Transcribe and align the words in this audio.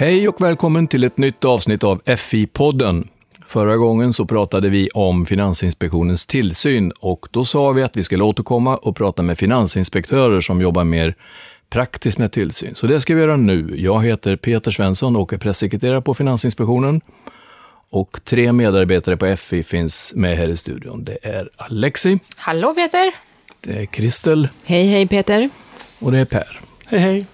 Hej 0.00 0.28
och 0.28 0.40
välkommen 0.40 0.86
till 0.86 1.04
ett 1.04 1.18
nytt 1.18 1.44
avsnitt 1.44 1.84
av 1.84 2.02
FI-podden. 2.04 3.08
Förra 3.46 3.76
gången 3.76 4.12
så 4.12 4.24
pratade 4.24 4.70
vi 4.70 4.88
om 4.90 5.26
Finansinspektionens 5.26 6.26
tillsyn 6.26 6.92
och 7.00 7.26
då 7.30 7.44
sa 7.44 7.72
vi 7.72 7.82
att 7.82 7.96
vi 7.96 8.04
skulle 8.04 8.24
återkomma 8.24 8.76
och 8.76 8.96
prata 8.96 9.22
med 9.22 9.38
finansinspektörer 9.38 10.40
som 10.40 10.60
jobbar 10.60 10.84
mer 10.84 11.14
praktiskt 11.70 12.18
med 12.18 12.32
tillsyn. 12.32 12.74
Så 12.74 12.86
det 12.86 13.00
ska 13.00 13.14
vi 13.14 13.20
göra 13.20 13.36
nu. 13.36 13.74
Jag 13.76 14.04
heter 14.04 14.36
Peter 14.36 14.70
Svensson 14.70 15.16
och 15.16 15.32
är 15.32 15.38
pressekreterare 15.38 16.02
på 16.02 16.14
Finansinspektionen. 16.14 17.00
Och 17.90 18.20
tre 18.24 18.52
medarbetare 18.52 19.16
på 19.16 19.36
FI 19.36 19.62
finns 19.62 20.12
med 20.16 20.36
här 20.36 20.48
i 20.48 20.56
studion. 20.56 21.04
Det 21.04 21.18
är 21.22 21.50
Alexi, 21.56 22.18
Hallå 22.36 22.74
Peter! 22.74 23.12
det 23.60 23.72
är 23.72 23.86
Kristel 23.86 24.48
Hej, 24.64 24.86
hej 24.86 25.08
Peter. 25.08 25.50
och 25.98 26.12
det 26.12 26.18
är 26.18 26.24
Per. 26.24 26.60
Hej 26.86 27.00
hej. 27.00 27.26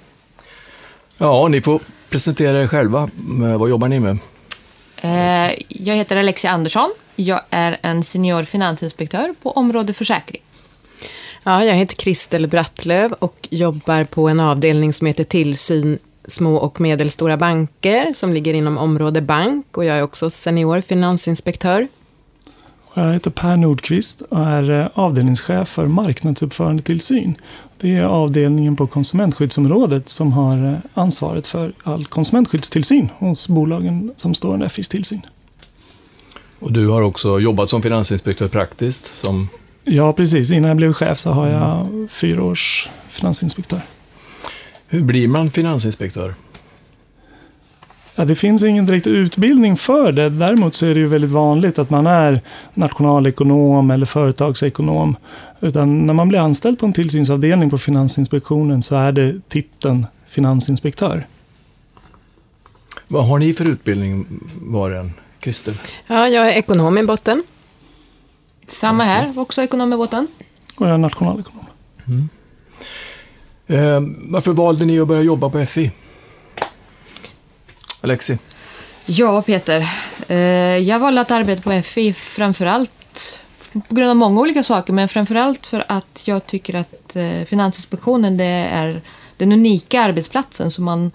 Ja, 1.19 1.49
ni 1.49 1.61
får 1.61 1.81
presentera 2.11 2.63
er 2.63 2.67
själva. 2.67 3.11
Eh, 3.43 3.59
Vad 3.59 3.71
jobbar 3.71 3.89
ni 3.89 4.01
med? 4.01 4.19
Eh, 5.03 5.55
jag 5.69 5.97
heter 5.97 6.17
Alexia 6.17 6.51
Andersson. 6.51 6.91
Jag 7.17 7.41
är 7.51 7.79
en 7.83 8.05
senior 8.05 8.45
finansinspektör 8.45 9.35
på 9.43 9.51
område 9.51 9.95
försäkring. 9.95 10.43
Ja, 11.43 11.65
jag 11.65 11.75
heter 11.75 11.97
Kristel 11.97 12.47
Brattlöv 12.49 13.13
och 13.13 13.49
jobbar 13.51 14.05
på 14.05 14.29
en 14.29 14.41
avdelning 14.41 14.93
som 14.93 15.07
heter 15.07 15.25
Tillsyn 15.25 15.99
små 16.29 16.57
och 16.57 16.81
medelstora 16.81 17.37
banker 17.37 18.13
som 18.15 18.33
ligger 18.35 18.55
inom 18.55 18.79
område 18.79 19.21
bank 19.21 19.77
och 19.77 19.85
jag 19.85 19.99
är 19.99 20.03
också 20.03 20.31
senior 20.31 20.81
finansinspektör. 20.81 21.89
Jag 22.99 23.13
heter 23.13 23.31
Per 23.31 23.57
Nordqvist 23.57 24.21
och 24.21 24.39
är 24.39 24.71
eh, 24.71 24.89
avdelningschef 24.95 25.69
för 25.69 25.87
marknadsuppförandetillsyn. 25.87 27.37
Det 27.81 27.97
är 27.97 28.03
avdelningen 28.03 28.77
på 28.77 28.87
konsumentskyddsområdet 28.87 30.09
som 30.09 30.33
har 30.33 30.73
eh, 30.73 30.79
ansvaret 30.95 31.47
för 31.47 31.73
all 31.83 32.07
konsumentskyddstillsyn 32.07 33.09
hos 33.19 33.49
bolagen 33.49 34.13
som 34.17 34.35
står 34.35 34.55
under 34.55 34.69
FIs 34.69 34.89
tillsyn. 34.89 35.21
Och 36.59 36.73
du 36.73 36.89
har 36.89 37.03
också 37.03 37.41
jobbat 37.41 37.71
som 37.71 37.83
finansinspektör 37.83 38.49
praktiskt. 38.49 39.25
Som, 39.25 39.49
Ja, 39.85 40.13
precis. 40.13 40.51
Innan 40.51 40.69
jag 40.69 40.77
blev 40.77 40.93
chef 40.93 41.19
så 41.19 41.31
har 41.31 41.49
jag 41.49 41.87
fyra 42.11 42.43
års 42.43 42.89
finansinspektör. 43.09 43.81
hur 44.89 45.03
blir 45.03 45.29
man 45.29 45.51
finansinspektör? 45.51 46.35
Ja, 48.19 48.25
det 48.25 48.35
finns 48.35 48.63
ingen 48.63 48.87
direkt 48.87 49.07
utbildning 49.07 49.77
för 49.77 50.13
det. 50.13 50.31
Däremot 50.31 50.75
så 50.75 50.87
är 50.87 50.95
det 50.95 51.01
ju 51.01 51.07
väldigt 51.07 51.31
vanligt 51.31 51.79
att 51.79 51.91
man 51.91 52.07
är 52.07 52.41
nationalekonom 52.75 53.91
eller 53.91 54.07
företagsekonom. 54.07 55.17
Utan 55.61 56.07
när 56.07 56.15
man 56.15 56.29
blir 56.29 56.39
anställd 56.39 56.79
på 56.79 56.87
en 56.87 56.93
tillsynsavdelning 56.93 57.71
på 57.71 57.79
Finansinspektionen 57.79 58.83
så 58.83 58.97
är 58.97 59.13
det 59.13 59.49
titeln 59.49 60.07
finansinspektör. 60.29 61.27
Vad 63.09 63.29
har 63.29 63.39
ni 63.39 63.55
för 63.55 63.65
utbildning 63.65 64.27
var 64.61 64.91
och 64.91 64.97
en? 64.97 65.13
Kristel? 65.41 65.75
Ja, 66.07 66.29
jag 66.29 66.49
är 66.49 66.53
ekonom 66.53 66.99
i 66.99 67.03
botten. 67.03 67.45
Samma 68.67 69.05
här, 69.05 69.39
också 69.39 69.63
ekonom 69.63 69.93
i 69.93 69.97
båten. 69.97 70.27
Och 70.77 70.87
jag 70.87 70.95
är 70.95 70.99
nationalekonom. 70.99 71.67
Eh, 73.67 74.01
varför 74.29 74.53
valde 74.53 74.85
ni 74.85 75.01
att 75.01 75.09
börja 75.09 75.23
jobba 75.23 75.51
på 75.51 75.67
FI? 75.67 75.91
Alexi? 78.07 78.39
Ja, 79.07 79.43
Peter. 79.43 79.89
Eh, 80.29 80.37
jag 80.79 80.99
valde 80.99 81.21
att 81.21 81.31
arbeta 81.31 81.63
på 81.63 81.83
FI 81.83 82.13
framförallt 82.13 83.39
på 83.89 83.95
grund 83.95 84.11
av 84.11 84.17
många 84.17 84.41
olika 84.41 84.63
saker, 84.63 84.93
men 84.93 85.09
framförallt 85.09 85.67
för 85.67 85.85
att 85.89 86.21
jag 86.25 86.47
tycker 86.47 86.75
att 86.75 87.17
eh, 87.17 87.45
Finansinspektionen 87.47 88.37
det 88.37 88.45
är 88.45 89.01
den 89.37 89.53
unika 89.53 90.01
arbetsplatsen 90.01 90.71
som 90.71 90.85
man 90.85 91.11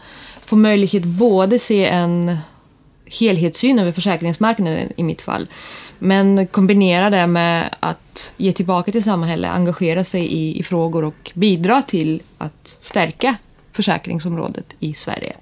får 0.46 0.58
möjlighet 0.58 1.04
både 1.04 1.60
se 1.60 1.86
en 1.86 2.38
helhetssyn 3.06 3.80
över 3.80 3.92
försäkringsmarknaden 3.92 4.94
i 4.98 5.04
mitt 5.04 5.22
fall, 5.22 5.48
men 6.00 6.48
kombinera 6.48 7.10
det 7.10 7.28
med 7.28 7.76
att 7.80 8.32
ge 8.38 8.54
tillbaka 8.54 8.92
till 8.92 9.04
samhället, 9.04 9.52
engagera 9.52 10.04
sig 10.04 10.26
i, 10.26 10.60
i 10.60 10.64
frågor 10.64 11.04
och 11.04 11.32
bidra 11.34 11.82
till 11.82 12.22
att 12.38 12.78
stärka 12.82 13.36
försäkringsområdet 13.72 14.66
i 14.80 14.94
Sverige. 14.94 15.34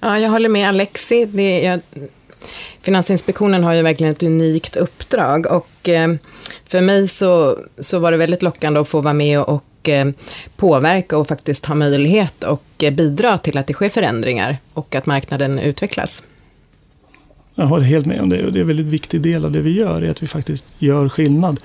Ja, 0.00 0.18
jag 0.18 0.30
håller 0.30 0.48
med 0.48 0.68
Alexi. 0.68 1.24
Det 1.24 1.66
är, 1.66 1.70
jag, 1.70 1.80
Finansinspektionen 2.82 3.64
har 3.64 3.74
ju 3.74 3.82
verkligen 3.82 4.12
ett 4.12 4.22
unikt 4.22 4.76
uppdrag 4.76 5.46
och 5.46 5.88
eh, 5.88 6.14
för 6.68 6.80
mig 6.80 7.08
så, 7.08 7.58
så 7.78 7.98
var 7.98 8.12
det 8.12 8.18
väldigt 8.18 8.42
lockande 8.42 8.80
att 8.80 8.88
få 8.88 9.00
vara 9.00 9.14
med 9.14 9.40
och, 9.40 9.48
och 9.54 9.88
påverka 10.56 11.18
och 11.18 11.28
faktiskt 11.28 11.66
ha 11.66 11.74
möjlighet 11.74 12.44
och 12.44 12.64
eh, 12.78 12.94
bidra 12.94 13.38
till 13.38 13.58
att 13.58 13.66
det 13.66 13.72
sker 13.72 13.88
förändringar 13.88 14.56
och 14.72 14.94
att 14.94 15.06
marknaden 15.06 15.58
utvecklas. 15.58 16.22
Jag 17.54 17.66
håller 17.66 17.84
helt 17.84 18.06
med 18.06 18.20
om 18.20 18.28
det 18.28 18.46
och 18.46 18.52
det 18.52 18.58
är 18.58 18.60
en 18.60 18.66
väldigt 18.66 18.86
viktig 18.86 19.20
del 19.20 19.44
av 19.44 19.52
det 19.52 19.60
vi 19.60 19.70
gör, 19.70 20.02
är 20.02 20.10
att 20.10 20.22
vi 20.22 20.26
faktiskt 20.26 20.72
gör 20.78 21.08
skillnad. 21.08 21.60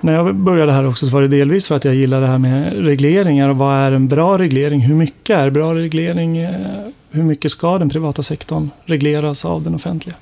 När 0.00 0.12
jag 0.12 0.34
började 0.34 0.72
här 0.72 0.88
också 0.88 1.06
så 1.06 1.12
var 1.12 1.22
det 1.22 1.28
delvis 1.28 1.68
för 1.68 1.76
att 1.76 1.84
jag 1.84 1.94
gillar 1.94 2.20
det 2.20 2.26
här 2.26 2.38
med 2.38 2.86
regleringar 2.86 3.48
och 3.48 3.56
vad 3.56 3.76
är 3.76 3.92
en 3.92 4.08
bra 4.08 4.38
reglering? 4.38 4.80
Hur 4.80 4.94
mycket 4.94 5.38
är 5.38 5.50
bra 5.50 5.74
reglering? 5.74 6.38
Eh, 6.38 6.86
hur 7.14 7.22
mycket 7.22 7.52
ska 7.52 7.78
den 7.78 7.88
privata 7.88 8.22
sektorn 8.22 8.70
regleras 8.84 9.44
av 9.44 9.62
den 9.62 9.74
offentliga? 9.74 10.16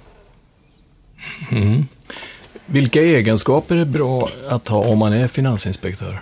Mm. 1.53 1.86
Vilka 2.66 3.03
egenskaper 3.03 3.76
är 3.76 3.84
bra 3.84 4.28
att 4.48 4.69
ha 4.69 4.78
om 4.78 4.98
man 4.98 5.12
är 5.12 5.28
finansinspektör? 5.28 6.20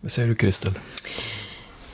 Vad 0.00 0.12
säger 0.12 0.28
du 0.28 0.34
Kristel? 0.34 0.72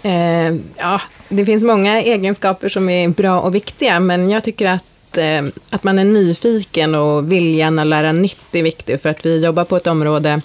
Eh, 0.03 0.55
ja, 0.77 1.01
det 1.29 1.45
finns 1.45 1.65
många 1.65 2.01
egenskaper 2.01 2.69
som 2.69 2.89
är 2.89 3.09
bra 3.09 3.41
och 3.41 3.55
viktiga, 3.55 4.01
men 4.01 4.31
jag 4.31 4.45
tycker 4.45 4.67
att, 4.67 4.85
eh, 5.17 5.45
att 5.71 5.85
man 5.85 5.99
är 5.99 6.05
nyfiken 6.05 6.95
och 6.95 7.33
viljan 7.33 7.79
att 7.79 7.87
lära 7.87 8.13
nytt 8.13 8.47
är 8.53 8.63
viktig, 8.63 9.01
för 9.01 9.09
att 9.09 9.27
vi 9.27 9.45
jobbar 9.45 9.65
på 9.65 9.77
ett 9.77 9.87
område 9.87 10.41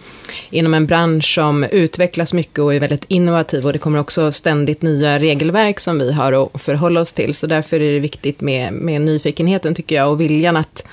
inom 0.49 0.73
en 0.73 0.85
bransch 0.85 1.33
som 1.33 1.63
utvecklas 1.63 2.33
mycket 2.33 2.59
och 2.59 2.73
är 2.73 2.79
väldigt 2.79 3.05
innovativ, 3.07 3.65
och 3.65 3.73
det 3.73 3.79
kommer 3.79 3.99
också 3.99 4.31
ständigt 4.31 4.81
nya 4.81 5.19
regelverk 5.19 5.79
som 5.79 5.99
vi 5.99 6.11
har 6.11 6.43
att 6.43 6.61
förhålla 6.61 7.01
oss 7.01 7.13
till, 7.13 7.33
så 7.33 7.47
därför 7.47 7.79
är 7.79 7.93
det 7.93 7.99
viktigt 7.99 8.41
med, 8.41 8.73
med 8.73 9.01
nyfikenheten, 9.01 9.75
tycker 9.75 9.95
jag, 9.95 10.11
och 10.11 10.21
viljan 10.21 10.57
att, 10.57 10.83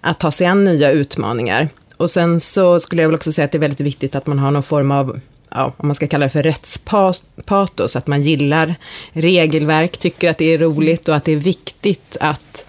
att 0.00 0.20
ta 0.20 0.30
sig 0.30 0.46
an 0.46 0.64
nya 0.64 0.90
utmaningar. 0.90 1.68
Och 1.96 2.10
sen 2.10 2.40
så 2.40 2.80
skulle 2.80 3.02
jag 3.02 3.08
väl 3.08 3.14
också 3.14 3.32
säga 3.32 3.44
att 3.44 3.52
det 3.52 3.58
är 3.58 3.60
väldigt 3.60 3.80
viktigt 3.80 4.14
att 4.14 4.26
man 4.26 4.38
har 4.38 4.50
någon 4.50 4.62
form 4.62 4.90
av 4.90 5.20
ja, 5.54 5.72
om 5.76 5.88
man 5.88 5.94
ska 5.94 6.06
kalla 6.06 6.26
det 6.26 6.30
för 6.30 6.42
rättspatos, 6.42 7.96
att 7.96 8.06
man 8.06 8.22
gillar 8.22 8.74
regelverk, 9.12 9.96
tycker 9.96 10.30
att 10.30 10.38
det 10.38 10.54
är 10.54 10.58
roligt 10.58 11.08
och 11.08 11.16
att 11.16 11.24
det 11.24 11.32
är 11.32 11.36
viktigt 11.36 12.16
att, 12.20 12.64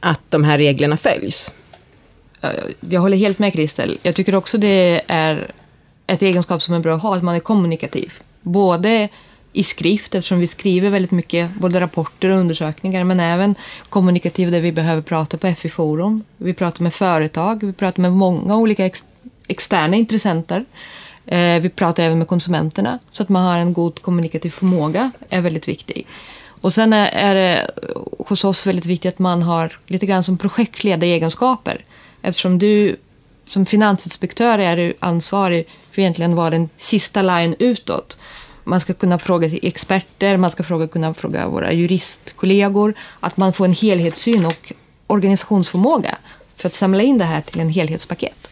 att 0.00 0.20
de 0.28 0.44
här 0.44 0.58
reglerna 0.58 0.96
följs. 0.96 1.52
Jag 2.80 3.00
håller 3.00 3.16
helt 3.16 3.38
med 3.38 3.52
Kristel. 3.52 3.98
Jag 4.02 4.14
tycker 4.14 4.34
också 4.34 4.58
det 4.58 5.02
är 5.06 5.50
ett 6.06 6.22
egenskap 6.22 6.62
som 6.62 6.74
är 6.74 6.80
bra 6.80 6.94
att 6.94 7.02
ha, 7.02 7.16
att 7.16 7.22
man 7.22 7.34
är 7.34 7.40
kommunikativ. 7.40 8.12
Både 8.40 9.08
i 9.52 9.62
skrift, 9.62 10.14
eftersom 10.14 10.38
vi 10.40 10.46
skriver 10.46 10.90
väldigt 10.90 11.10
mycket, 11.10 11.50
både 11.54 11.80
rapporter 11.80 12.30
och 12.30 12.38
undersökningar, 12.38 13.04
men 13.04 13.20
även 13.20 13.54
kommunikativ 13.88 14.50
där 14.50 14.60
vi 14.60 14.72
behöver 14.72 15.02
prata 15.02 15.36
på 15.36 15.54
FI-forum. 15.54 16.24
Vi 16.36 16.54
pratar 16.54 16.82
med 16.82 16.94
företag, 16.94 17.64
vi 17.64 17.72
pratar 17.72 18.02
med 18.02 18.12
många 18.12 18.56
olika 18.56 18.86
ex 18.86 19.04
externa 19.48 19.96
intressenter. 19.96 20.64
Eh, 21.26 21.60
vi 21.60 21.68
pratar 21.68 22.02
även 22.02 22.18
med 22.18 22.28
konsumenterna, 22.28 22.98
så 23.10 23.22
att 23.22 23.28
man 23.28 23.44
har 23.44 23.58
en 23.58 23.72
god 23.72 24.02
kommunikativ 24.02 24.50
förmåga 24.50 25.10
är 25.28 25.40
väldigt 25.40 25.68
viktig. 25.68 26.06
Och 26.60 26.72
sen 26.74 26.92
är, 26.92 27.08
är 27.12 27.34
det 27.34 27.70
hos 28.18 28.44
oss 28.44 28.66
väldigt 28.66 28.86
viktigt 28.86 29.14
att 29.14 29.18
man 29.18 29.42
har 29.42 29.78
lite 29.86 30.06
grann 30.06 30.24
som 30.24 30.38
projektledaregenskaper. 30.38 31.84
Eftersom 32.22 32.58
du 32.58 32.96
som 33.48 33.66
finansinspektör 33.66 34.58
är 34.58 34.76
du 34.76 34.94
ansvarig 35.00 35.68
för 35.92 36.02
egentligen 36.02 36.34
vara 36.34 36.50
den 36.50 36.68
sista 36.76 37.22
line 37.22 37.56
utåt. 37.58 38.18
Man 38.64 38.80
ska 38.80 38.94
kunna 38.94 39.18
fråga 39.18 39.48
till 39.48 39.60
experter, 39.62 40.36
man 40.36 40.50
ska 40.50 40.62
fråga, 40.62 40.88
kunna 40.88 41.14
fråga 41.14 41.48
våra 41.48 41.72
juristkollegor. 41.72 42.94
Att 43.20 43.36
man 43.36 43.52
får 43.52 43.64
en 43.64 43.72
helhetssyn 43.72 44.46
och 44.46 44.72
organisationsförmåga 45.06 46.18
för 46.56 46.66
att 46.66 46.74
samla 46.74 47.02
in 47.02 47.18
det 47.18 47.24
här 47.24 47.40
till 47.40 47.60
en 47.60 47.68
helhetspaket. 47.68 48.49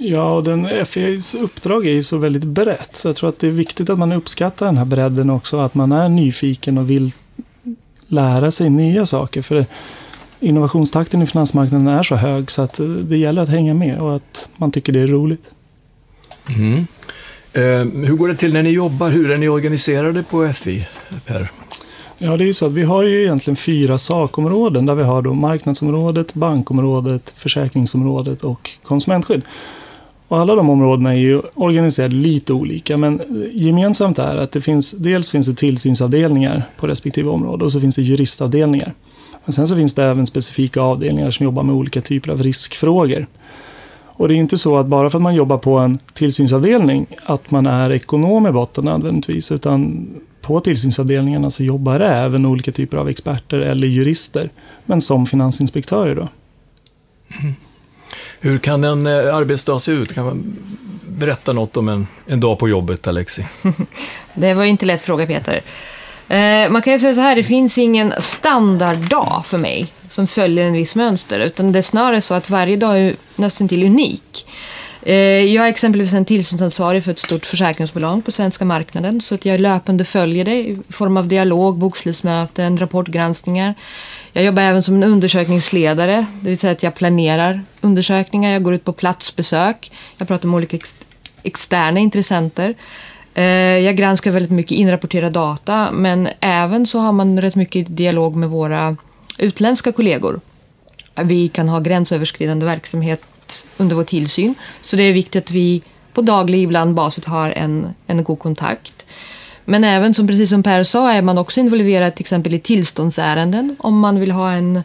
Ja, 0.00 0.34
och 0.34 0.44
den 0.44 0.86
FIAs 0.86 1.34
uppdrag 1.34 1.86
är 1.86 1.92
ju 1.92 2.02
så 2.02 2.18
väldigt 2.18 2.44
brett. 2.44 2.96
Så 2.96 3.08
jag 3.08 3.16
tror 3.16 3.28
att 3.28 3.38
det 3.38 3.46
är 3.46 3.50
viktigt 3.50 3.90
att 3.90 3.98
man 3.98 4.12
uppskattar 4.12 4.66
den 4.66 4.76
här 4.76 4.84
bredden 4.84 5.30
också. 5.30 5.58
Att 5.58 5.74
man 5.74 5.92
är 5.92 6.08
nyfiken 6.08 6.78
och 6.78 6.90
vill 6.90 7.12
lära 8.06 8.50
sig 8.50 8.70
nya 8.70 9.06
saker. 9.06 9.42
För 9.42 9.66
innovationstakten 10.40 11.22
i 11.22 11.26
finansmarknaden 11.26 11.88
är 11.88 12.02
så 12.02 12.14
hög 12.14 12.50
så 12.50 12.62
att 12.62 12.80
det 13.02 13.16
gäller 13.16 13.42
att 13.42 13.48
hänga 13.48 13.74
med 13.74 13.98
och 13.98 14.16
att 14.16 14.48
man 14.56 14.72
tycker 14.72 14.92
det 14.92 15.00
är 15.00 15.06
roligt. 15.06 15.50
Mm. 16.48 16.86
Eh, 17.52 18.06
hur 18.06 18.16
går 18.16 18.28
det 18.28 18.36
till 18.36 18.52
när 18.52 18.62
ni 18.62 18.70
jobbar? 18.70 19.10
Hur 19.10 19.30
är 19.30 19.36
ni 19.36 19.48
organiserade 19.48 20.22
på 20.22 20.52
FI, 20.52 20.86
Per? 21.26 21.50
Ja, 22.18 22.36
det 22.36 22.44
är 22.44 22.46
ju 22.46 22.54
så 22.54 22.66
att 22.66 22.72
vi 22.72 22.82
har 22.82 23.02
ju 23.02 23.22
egentligen 23.22 23.56
fyra 23.56 23.98
sakområden 23.98 24.86
där 24.86 24.94
vi 24.94 25.02
har 25.02 25.22
då 25.22 25.34
marknadsområdet, 25.34 26.34
bankområdet, 26.34 27.32
försäkringsområdet 27.36 28.44
och 28.44 28.70
konsumentskydd. 28.82 29.42
Och 30.28 30.38
alla 30.38 30.54
de 30.54 30.70
områdena 30.70 31.14
är 31.14 31.18
ju 31.18 31.40
organiserade 31.54 32.14
lite 32.14 32.52
olika, 32.52 32.96
men 32.96 33.22
gemensamt 33.52 34.18
är 34.18 34.36
att 34.36 34.52
det 34.52 34.60
finns, 34.60 34.90
dels 34.90 35.30
finns 35.30 35.46
det 35.46 35.54
tillsynsavdelningar 35.54 36.62
på 36.80 36.86
respektive 36.86 37.30
område 37.30 37.64
och 37.64 37.72
så 37.72 37.80
finns 37.80 37.96
det 37.96 38.02
juristavdelningar. 38.02 38.94
Men 39.44 39.52
sen 39.52 39.68
så 39.68 39.76
finns 39.76 39.94
det 39.94 40.04
även 40.04 40.26
specifika 40.26 40.80
avdelningar 40.80 41.30
som 41.30 41.44
jobbar 41.44 41.62
med 41.62 41.74
olika 41.74 42.00
typer 42.00 42.32
av 42.32 42.42
riskfrågor. 42.42 43.26
Och 44.06 44.28
det 44.28 44.34
är 44.34 44.36
inte 44.36 44.58
så 44.58 44.76
att 44.76 44.86
bara 44.86 45.10
för 45.10 45.18
att 45.18 45.22
man 45.22 45.34
jobbar 45.34 45.58
på 45.58 45.78
en 45.78 45.98
tillsynsavdelning 46.14 47.06
att 47.24 47.50
man 47.50 47.66
är 47.66 47.92
ekonom 47.92 48.46
i 48.46 48.52
botten 48.52 48.84
nödvändigtvis, 48.84 49.52
utan 49.52 50.06
på 50.42 50.60
tillsynsavdelningarna 50.60 51.50
så 51.50 51.64
jobbar 51.64 51.98
det 51.98 52.06
även 52.06 52.46
olika 52.46 52.72
typer 52.72 52.96
av 52.96 53.08
experter 53.08 53.58
eller 53.58 53.86
jurister, 53.86 54.50
men 54.86 55.00
som 55.00 55.26
finansinspektörer 55.26 56.14
då. 56.14 56.28
Mm. 57.42 57.54
Hur 58.40 58.58
kan 58.58 58.84
en 58.84 59.06
eh, 59.06 59.34
arbetsdag 59.34 59.78
se 59.78 59.92
ut? 59.92 60.14
Kan 60.14 60.24
man 60.24 60.56
berätta 61.08 61.52
något 61.52 61.76
om 61.76 61.88
en, 61.88 62.06
en 62.26 62.40
dag 62.40 62.58
på 62.58 62.68
jobbet, 62.68 63.06
Alexi? 63.06 63.46
det 64.34 64.54
var 64.54 64.64
inte 64.64 64.86
lätt 64.86 65.02
fråga, 65.02 65.26
Peter. 65.26 65.62
Eh, 66.28 66.70
man 66.70 66.82
kan 66.82 66.92
ju 66.92 66.98
säga 66.98 67.14
så 67.14 67.20
här, 67.20 67.36
det 67.36 67.42
finns 67.42 67.78
ingen 67.78 68.14
standarddag 68.20 69.42
för 69.46 69.58
mig 69.58 69.86
som 70.10 70.26
följer 70.26 70.64
en 70.64 70.72
viss 70.72 70.94
mönster, 70.94 71.40
utan 71.40 71.72
det 71.72 71.78
är 71.78 71.82
snarare 71.82 72.20
så 72.20 72.34
att 72.34 72.50
varje 72.50 72.76
dag 72.76 72.98
är 72.98 73.16
nästan 73.36 73.68
till 73.68 73.84
unik. 73.84 74.46
Eh, 75.02 75.14
jag 75.54 75.64
är 75.64 75.68
exempelvis 75.68 76.12
en 76.12 76.24
tillsynsansvarig 76.24 77.04
för 77.04 77.10
ett 77.10 77.18
stort 77.18 77.46
försäkringsbolag 77.46 78.24
på 78.24 78.32
svenska 78.32 78.64
marknaden, 78.64 79.20
så 79.20 79.34
att 79.34 79.44
jag 79.44 79.60
löpande 79.60 80.04
följer 80.04 80.44
det 80.44 80.56
i 80.56 80.78
form 80.90 81.16
av 81.16 81.28
dialog, 81.28 81.78
bokslutsmöten, 81.78 82.78
rapportgranskningar. 82.78 83.74
Jag 84.32 84.44
jobbar 84.44 84.62
även 84.62 84.82
som 84.82 84.94
en 84.94 85.04
undersökningsledare, 85.04 86.26
det 86.40 86.50
vill 86.50 86.58
säga 86.58 86.72
att 86.72 86.82
jag 86.82 86.94
planerar 86.94 87.64
undersökningar, 87.80 88.52
jag 88.52 88.62
går 88.62 88.74
ut 88.74 88.84
på 88.84 88.92
platsbesök, 88.92 89.92
jag 90.18 90.28
pratar 90.28 90.48
med 90.48 90.56
olika 90.56 90.76
ex 90.76 90.94
externa 91.42 92.00
intressenter. 92.00 92.74
Eh, 93.34 93.44
jag 93.78 93.96
granskar 93.96 94.30
väldigt 94.30 94.50
mycket 94.50 94.72
inrapporterad 94.72 95.32
data, 95.32 95.92
men 95.92 96.28
även 96.40 96.86
så 96.86 96.98
har 96.98 97.12
man 97.12 97.40
rätt 97.40 97.54
mycket 97.54 97.96
dialog 97.96 98.36
med 98.36 98.48
våra 98.48 98.96
utländska 99.38 99.92
kollegor. 99.92 100.40
Vi 101.14 101.48
kan 101.48 101.68
ha 101.68 101.80
gränsöverskridande 101.80 102.66
verksamhet 102.66 103.22
under 103.76 103.96
vår 103.96 104.04
tillsyn, 104.04 104.54
så 104.80 104.96
det 104.96 105.02
är 105.02 105.12
viktigt 105.12 105.44
att 105.44 105.50
vi 105.50 105.82
på 106.12 106.22
daglig, 106.22 106.62
ibland 106.62 106.94
basis 106.94 107.24
har 107.24 107.50
en, 107.50 107.94
en 108.06 108.24
god 108.24 108.38
kontakt. 108.38 109.06
Men 109.70 109.84
även, 109.84 110.14
som 110.14 110.26
precis 110.26 110.50
som 110.50 110.62
Per 110.62 110.84
sa, 110.84 111.12
är 111.12 111.22
man 111.22 111.38
också 111.38 111.60
involverad 111.60 112.14
till 112.14 112.22
exempel 112.22 112.54
i 112.54 112.60
tillståndsärenden 112.60 113.76
om 113.78 113.98
man 113.98 114.20
vill 114.20 114.30
ha 114.30 114.52
en 114.52 114.82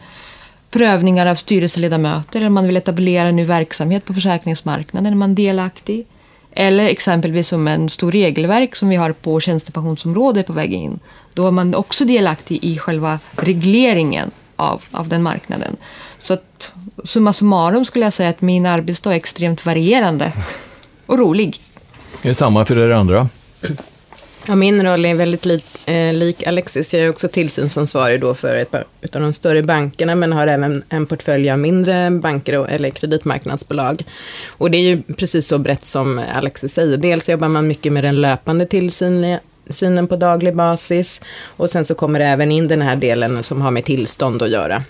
prövningar 0.71 1.25
av 1.25 1.35
styrelseledamöter 1.35 2.39
eller 2.39 2.49
man 2.49 2.67
vill 2.67 2.77
etablera 2.77 3.27
en 3.27 3.35
ny 3.35 3.45
verksamhet 3.45 4.05
på 4.05 4.13
försäkringsmarknaden, 4.13 5.13
är 5.13 5.17
man 5.17 5.35
delaktig. 5.35 6.05
Eller 6.51 6.85
exempelvis 6.85 7.47
som 7.47 7.67
en 7.67 7.89
stor 7.89 8.11
regelverk 8.11 8.75
som 8.75 8.89
vi 8.89 8.95
har 8.95 9.11
på 9.11 9.39
tjänstepensionsområdet 9.39 10.47
på 10.47 10.53
väg 10.53 10.73
in. 10.73 10.99
Då 11.33 11.47
är 11.47 11.51
man 11.51 11.75
också 11.75 12.05
delaktig 12.05 12.63
i 12.63 12.77
själva 12.77 13.19
regleringen 13.31 14.31
av, 14.55 14.83
av 14.91 15.07
den 15.07 15.23
marknaden. 15.23 15.77
Så 16.19 16.33
att 16.33 16.71
summa 17.03 17.33
summarum 17.33 17.85
skulle 17.85 18.05
jag 18.05 18.13
säga 18.13 18.29
att 18.29 18.41
min 18.41 18.65
arbetsdag 18.65 19.11
är 19.11 19.15
extremt 19.15 19.65
varierande 19.65 20.31
och 21.05 21.17
rolig. 21.17 21.61
Det 22.21 22.29
Är 22.29 22.33
samma 22.33 22.65
för 22.65 22.77
er 22.77 22.89
andra? 22.89 23.29
Ja, 24.47 24.55
min 24.55 24.85
roll 24.85 25.05
är 25.05 25.15
väldigt 25.15 25.45
lik, 25.45 25.87
eh, 25.87 26.13
lik 26.13 26.47
Alexis. 26.47 26.93
Jag 26.93 27.03
är 27.03 27.09
också 27.09 27.27
tillsynsansvarig 27.27 28.21
då 28.21 28.33
för 28.33 28.55
ett 28.55 28.71
par 28.71 28.85
av 29.13 29.21
de 29.21 29.33
större 29.33 29.63
bankerna, 29.63 30.15
men 30.15 30.33
har 30.33 30.47
även 30.47 30.83
en 30.89 31.05
portfölj 31.05 31.49
av 31.49 31.59
mindre 31.59 32.11
banker 32.11 32.59
och, 32.59 32.69
eller 32.69 32.89
kreditmarknadsbolag. 32.89 34.03
Och 34.47 34.71
det 34.71 34.77
är 34.77 34.81
ju 34.81 35.01
precis 35.01 35.47
så 35.47 35.57
brett 35.57 35.85
som 35.85 36.21
Alexis 36.35 36.73
säger. 36.73 36.97
Dels 36.97 37.29
jobbar 37.29 37.49
man 37.49 37.67
mycket 37.67 37.93
med 37.93 38.03
den 38.03 38.21
löpande 38.21 38.65
tillsynen 38.65 40.07
på 40.09 40.15
daglig 40.15 40.55
basis. 40.55 41.21
Och 41.43 41.69
sen 41.69 41.85
så 41.85 41.95
kommer 41.95 42.19
det 42.19 42.25
även 42.25 42.51
in 42.51 42.67
den 42.67 42.81
här 42.81 42.95
delen 42.95 43.43
som 43.43 43.61
har 43.61 43.71
med 43.71 43.85
tillstånd 43.85 44.41
att 44.41 44.49
göra. 44.49 44.83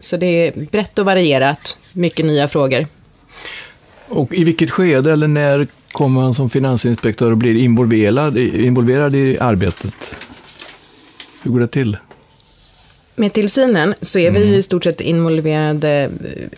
Så 0.00 0.16
det 0.16 0.26
är 0.26 0.52
brett 0.70 0.98
och 0.98 1.04
varierat, 1.04 1.78
mycket 1.92 2.26
nya 2.26 2.48
frågor. 2.48 2.86
Och 4.08 4.34
i 4.34 4.44
vilket 4.44 4.70
skede 4.70 5.12
eller 5.12 5.28
när 5.28 5.66
kommer 5.92 6.20
man 6.20 6.34
som 6.34 6.50
finansinspektör 6.50 7.30
och 7.30 7.36
blir 7.36 7.54
involverad, 7.54 8.38
involverad 8.38 9.16
i 9.16 9.38
arbetet? 9.38 10.14
Hur 11.42 11.50
går 11.50 11.60
det 11.60 11.68
till? 11.68 11.96
Med 13.18 13.32
tillsynen 13.32 13.94
så 14.00 14.18
är 14.18 14.30
vi 14.30 14.38
ju 14.38 14.44
mm. 14.44 14.58
i 14.58 14.62
stort 14.62 14.84
sett 14.84 15.00
involverade 15.00 16.10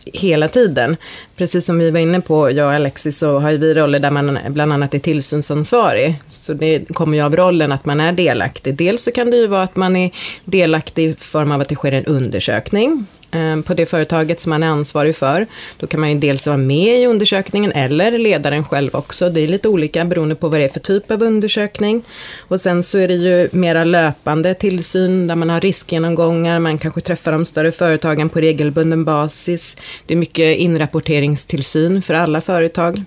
hela 0.04 0.48
tiden. 0.48 0.96
Precis 1.36 1.64
som 1.64 1.78
vi 1.78 1.90
var 1.90 2.00
inne 2.00 2.20
på, 2.20 2.50
jag 2.50 2.66
och 2.66 2.72
Alexis, 2.72 3.18
så 3.18 3.38
har 3.38 3.52
vi 3.52 3.74
roller 3.74 3.98
där 3.98 4.10
man 4.10 4.38
bland 4.48 4.72
annat 4.72 4.94
är 4.94 4.98
tillsynsansvarig. 4.98 6.14
Så 6.28 6.52
det 6.52 6.94
kommer 6.94 7.16
ju 7.18 7.24
av 7.24 7.36
rollen 7.36 7.72
att 7.72 7.84
man 7.84 8.00
är 8.00 8.12
delaktig. 8.12 8.74
Dels 8.74 9.02
så 9.02 9.10
kan 9.10 9.30
det 9.30 9.36
ju 9.36 9.46
vara 9.46 9.62
att 9.62 9.76
man 9.76 9.96
är 9.96 10.10
delaktig 10.44 11.08
i 11.08 11.14
form 11.14 11.52
av 11.52 11.60
att 11.60 11.68
det 11.68 11.74
sker 11.74 11.92
en 11.92 12.04
undersökning. 12.06 13.06
Eh, 13.32 13.60
på 13.60 13.74
det 13.74 13.86
företaget 13.86 14.40
som 14.40 14.50
man 14.50 14.62
är 14.62 14.66
ansvarig 14.66 15.16
för. 15.16 15.46
Då 15.76 15.86
kan 15.86 16.00
man 16.00 16.12
ju 16.12 16.18
dels 16.18 16.46
vara 16.46 16.56
med 16.56 17.00
i 17.00 17.06
undersökningen 17.06 17.72
eller 17.72 18.18
ledaren 18.18 18.64
själv 18.64 18.90
också. 18.92 19.28
Det 19.28 19.40
är 19.40 19.48
lite 19.48 19.68
olika 19.68 20.04
beroende 20.04 20.34
på 20.34 20.48
vad 20.48 20.60
det 20.60 20.64
är 20.64 20.68
för 20.68 20.80
typ 20.80 21.10
av 21.10 21.22
undersökning. 21.22 22.02
Och 22.38 22.60
sen 22.60 22.82
så 22.82 22.98
är 22.98 23.08
det 23.08 23.14
ju 23.14 23.48
mera 23.52 23.84
löpande 23.84 24.54
tillsyn 24.54 25.26
där 25.26 25.36
man 25.36 25.50
har 25.50 25.60
riskgenomgångar, 25.60 26.58
man 26.58 26.78
kanske 26.78 27.00
träffar 27.00 27.32
de 27.32 27.44
större 27.44 27.72
företagen 27.72 28.28
på 28.28 28.40
regelbunden 28.40 29.04
basis. 29.04 29.76
Det 30.06 30.14
är 30.14 30.18
mycket 30.18 30.58
inrapporteringstillsyn 30.58 32.02
för 32.02 32.14
alla 32.14 32.40
företag. 32.40 33.04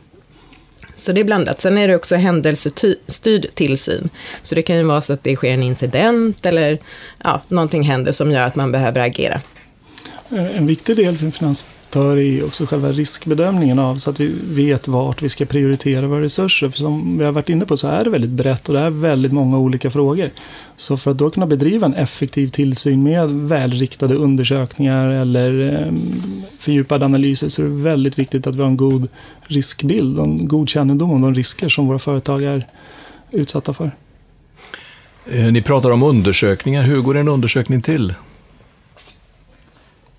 Så 0.96 1.12
det 1.12 1.22
är 1.22 1.26
blandat. 1.26 1.62
Sen 1.62 1.78
är 1.78 1.88
det 1.88 1.96
också 1.96 2.16
händelsestyrd 2.16 3.56
tillsyn. 3.56 4.10
Så 4.44 4.56
det 4.56 4.62
kan 4.62 4.78
ju 4.78 4.84
vara 4.84 5.02
så 5.02 5.14
att 5.14 5.24
det 5.24 5.36
sker 5.36 5.52
en 5.52 5.64
incident 5.64 6.46
eller 6.46 6.80
ja, 7.24 7.42
någonting 7.48 7.84
händer 7.84 8.12
som 8.12 8.32
gör 8.32 8.48
att 8.48 8.56
man 8.56 8.72
behöver 8.72 9.02
agera. 9.02 9.42
Eh, 10.30 10.58
en 10.58 10.68
viktig 10.68 10.96
del 10.96 11.18
för 11.18 11.26
en 11.26 11.32
finansaktör 11.32 12.18
är 12.18 12.46
också 12.46 12.66
själva 12.66 12.92
riskbedömningen 12.92 13.80
av 13.80 13.96
så 13.96 14.10
att 14.10 14.20
vi 14.20 14.36
vet 14.44 14.88
vart 14.88 15.22
vi 15.22 15.30
ska 15.30 15.46
prioritera 15.46 16.08
våra 16.08 16.22
resurser. 16.22 16.70
För 16.70 16.78
som 16.78 17.18
vi 17.18 17.26
har 17.26 17.32
varit 17.32 17.50
inne 17.50 17.66
på 17.66 17.78
så 17.78 17.88
är 17.88 18.04
det 18.04 18.10
väldigt 18.10 18.32
brett 18.32 18.68
och 18.68 18.74
det 18.74 18.80
är 18.80 18.90
väldigt 18.90 19.32
många 19.32 19.58
olika 19.58 19.92
frågor. 19.92 20.30
Så 20.78 20.98
för 20.98 21.12
att 21.12 21.18
då 21.18 21.30
kunna 21.30 21.46
bedriva 21.46 21.86
en 21.86 21.94
effektiv 21.94 22.48
tillsyn 22.48 23.04
med 23.04 23.30
välriktade 23.30 24.16
undersökningar 24.16 25.08
eller 25.08 25.60
ehm, 25.60 26.02
fördjupade 26.60 27.06
analyser 27.06 27.50
så 27.50 27.62
är 27.62 27.66
det 27.66 27.72
väldigt 27.72 28.20
viktigt 28.20 28.48
att 28.48 28.56
vi 28.56 28.62
har 28.62 28.68
en 28.68 28.78
god 28.78 29.08
riskbild 29.42 30.20
och 30.20 30.26
en 30.26 30.48
god 30.48 30.70
kännedom 30.70 31.12
om 31.12 31.22
de 31.22 31.36
risker 31.36 31.70
som 31.70 31.88
våra 31.88 32.00
företag 32.00 32.44
är 32.44 32.68
utsatta 33.32 33.74
för. 33.74 33.92
Eh, 35.32 35.52
ni 35.52 35.62
pratar 35.62 35.90
om 35.92 36.04
undersökningar. 36.04 36.84
Hur 36.84 37.02
går 37.02 37.18
en 37.18 37.28
undersökning 37.28 37.82
till? 37.82 38.14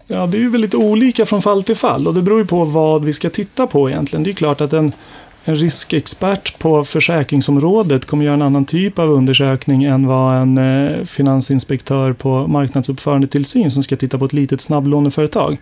Ja, 0.06 0.26
det 0.26 0.36
är 0.36 0.40
ju 0.40 0.48
väldigt 0.48 0.74
olika 0.74 1.26
från 1.26 1.42
fall 1.42 1.62
till 1.62 1.76
fall 1.76 2.06
och 2.06 2.14
det 2.14 2.22
beror 2.22 2.38
ju 2.38 2.46
på 2.46 2.64
vad 2.64 3.04
vi 3.04 3.12
ska 3.12 3.30
titta 3.30 3.66
på 3.66 3.90
egentligen. 3.90 4.22
Det 4.22 4.30
är 4.30 4.34
klart 4.34 4.60
att 4.60 4.72
en, 4.72 4.92
en 5.44 5.56
riskexpert 5.56 6.58
på 6.58 6.84
försäkringsområdet 6.84 8.04
kommer 8.04 8.24
göra 8.24 8.34
en 8.34 8.42
annan 8.42 8.64
typ 8.64 8.98
av 8.98 9.10
undersökning 9.10 9.84
än 9.84 10.06
vad 10.06 10.36
en 10.36 10.58
eh, 10.58 11.04
finansinspektör 11.04 12.12
på 12.12 12.46
marknadsuppförandetillsyn 12.46 13.70
som 13.70 13.82
ska 13.82 13.96
titta 13.96 14.18
på 14.18 14.24
ett 14.24 14.32
litet 14.32 14.60
snabblåneföretag. 14.60 15.56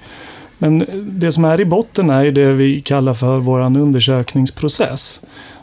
Men 0.58 0.86
det 0.92 1.32
som 1.32 1.44
är 1.44 1.60
i 1.60 1.64
botten 1.64 2.10
är 2.10 2.24
ju 2.24 2.32
det 2.32 2.52
vi 2.52 2.80
kallar 2.80 3.14
för 3.14 3.36
vår 3.36 3.60
undersökningsprocess. 3.60 5.22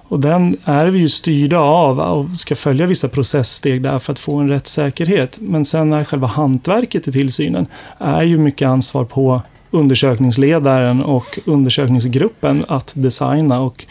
Och 0.10 0.20
den 0.20 0.58
är 0.66 0.88
vi 0.88 1.00
ju 1.00 1.10
styrda 1.10 1.60
av 1.60 2.00
och 2.00 2.30
ska 2.30 2.56
följa 2.56 2.86
vissa 2.86 3.10
processsteg 3.10 3.82
där 3.82 4.00
för 4.00 4.14
att 4.14 4.20
få 4.20 4.36
en 4.36 4.50
rättssäkerhet. 4.50 5.38
Men 5.42 5.66
sen 5.66 5.94
är 5.94 6.04
själva 6.04 6.28
hantverket 6.28 7.08
i 7.08 7.12
tillsynen 7.12 7.66
är 7.98 8.24
ju 8.24 8.38
mycket 8.38 8.68
ansvar 8.68 9.06
på 9.06 9.42
undersökningsledaren 9.72 11.04
och 11.04 11.40
undersökningsgruppen 11.46 12.66
att 12.68 12.92
designa 12.96 13.62
och 13.62 13.86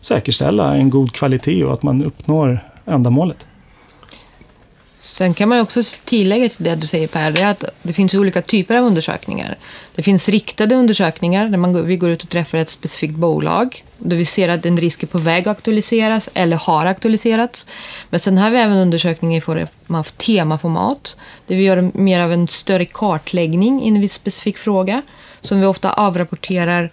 säkerställa 0.00 0.74
en 0.74 0.90
god 0.90 1.12
kvalitet 1.12 1.64
och 1.64 1.72
att 1.72 1.82
man 1.82 2.04
uppnår 2.04 2.60
ändamålet. 2.86 3.46
Sen 5.04 5.34
kan 5.34 5.48
man 5.48 5.60
också 5.60 5.82
tillägga 6.04 6.48
till 6.48 6.64
det 6.64 6.74
du 6.74 6.86
säger 6.86 7.08
Per, 7.08 7.30
det 7.30 7.40
är 7.40 7.50
att 7.50 7.64
det 7.82 7.92
finns 7.92 8.14
olika 8.14 8.42
typer 8.42 8.76
av 8.76 8.84
undersökningar. 8.84 9.58
Det 9.94 10.02
finns 10.02 10.28
riktade 10.28 10.74
undersökningar 10.74 11.48
där 11.48 11.58
man, 11.58 11.86
vi 11.86 11.96
går 11.96 12.10
ut 12.10 12.22
och 12.22 12.28
träffar 12.28 12.58
ett 12.58 12.70
specifikt 12.70 13.14
bolag 13.14 13.84
där 13.98 14.16
vi 14.16 14.24
ser 14.24 14.48
att 14.48 14.66
en 14.66 14.76
risk 14.76 15.02
är 15.02 15.06
på 15.06 15.18
väg 15.18 15.48
att 15.48 15.56
aktualiseras 15.56 16.28
eller 16.34 16.56
har 16.56 16.86
aktualiserats. 16.86 17.66
Men 18.10 18.20
sen 18.20 18.38
har 18.38 18.50
vi 18.50 18.58
även 18.58 18.76
undersökningar 18.76 19.38
i 19.38 19.40
form 19.40 19.66
av 19.86 20.04
temaformat 20.04 21.16
där 21.46 21.56
vi 21.56 21.62
gör 21.62 21.90
mer 21.94 22.20
av 22.20 22.32
en 22.32 22.48
större 22.48 22.84
kartläggning 22.84 23.82
i 23.82 23.88
en 23.88 24.00
viss 24.00 24.14
specifik 24.14 24.58
fråga 24.58 25.02
som 25.40 25.60
vi 25.60 25.66
ofta 25.66 25.92
avrapporterar 25.92 26.90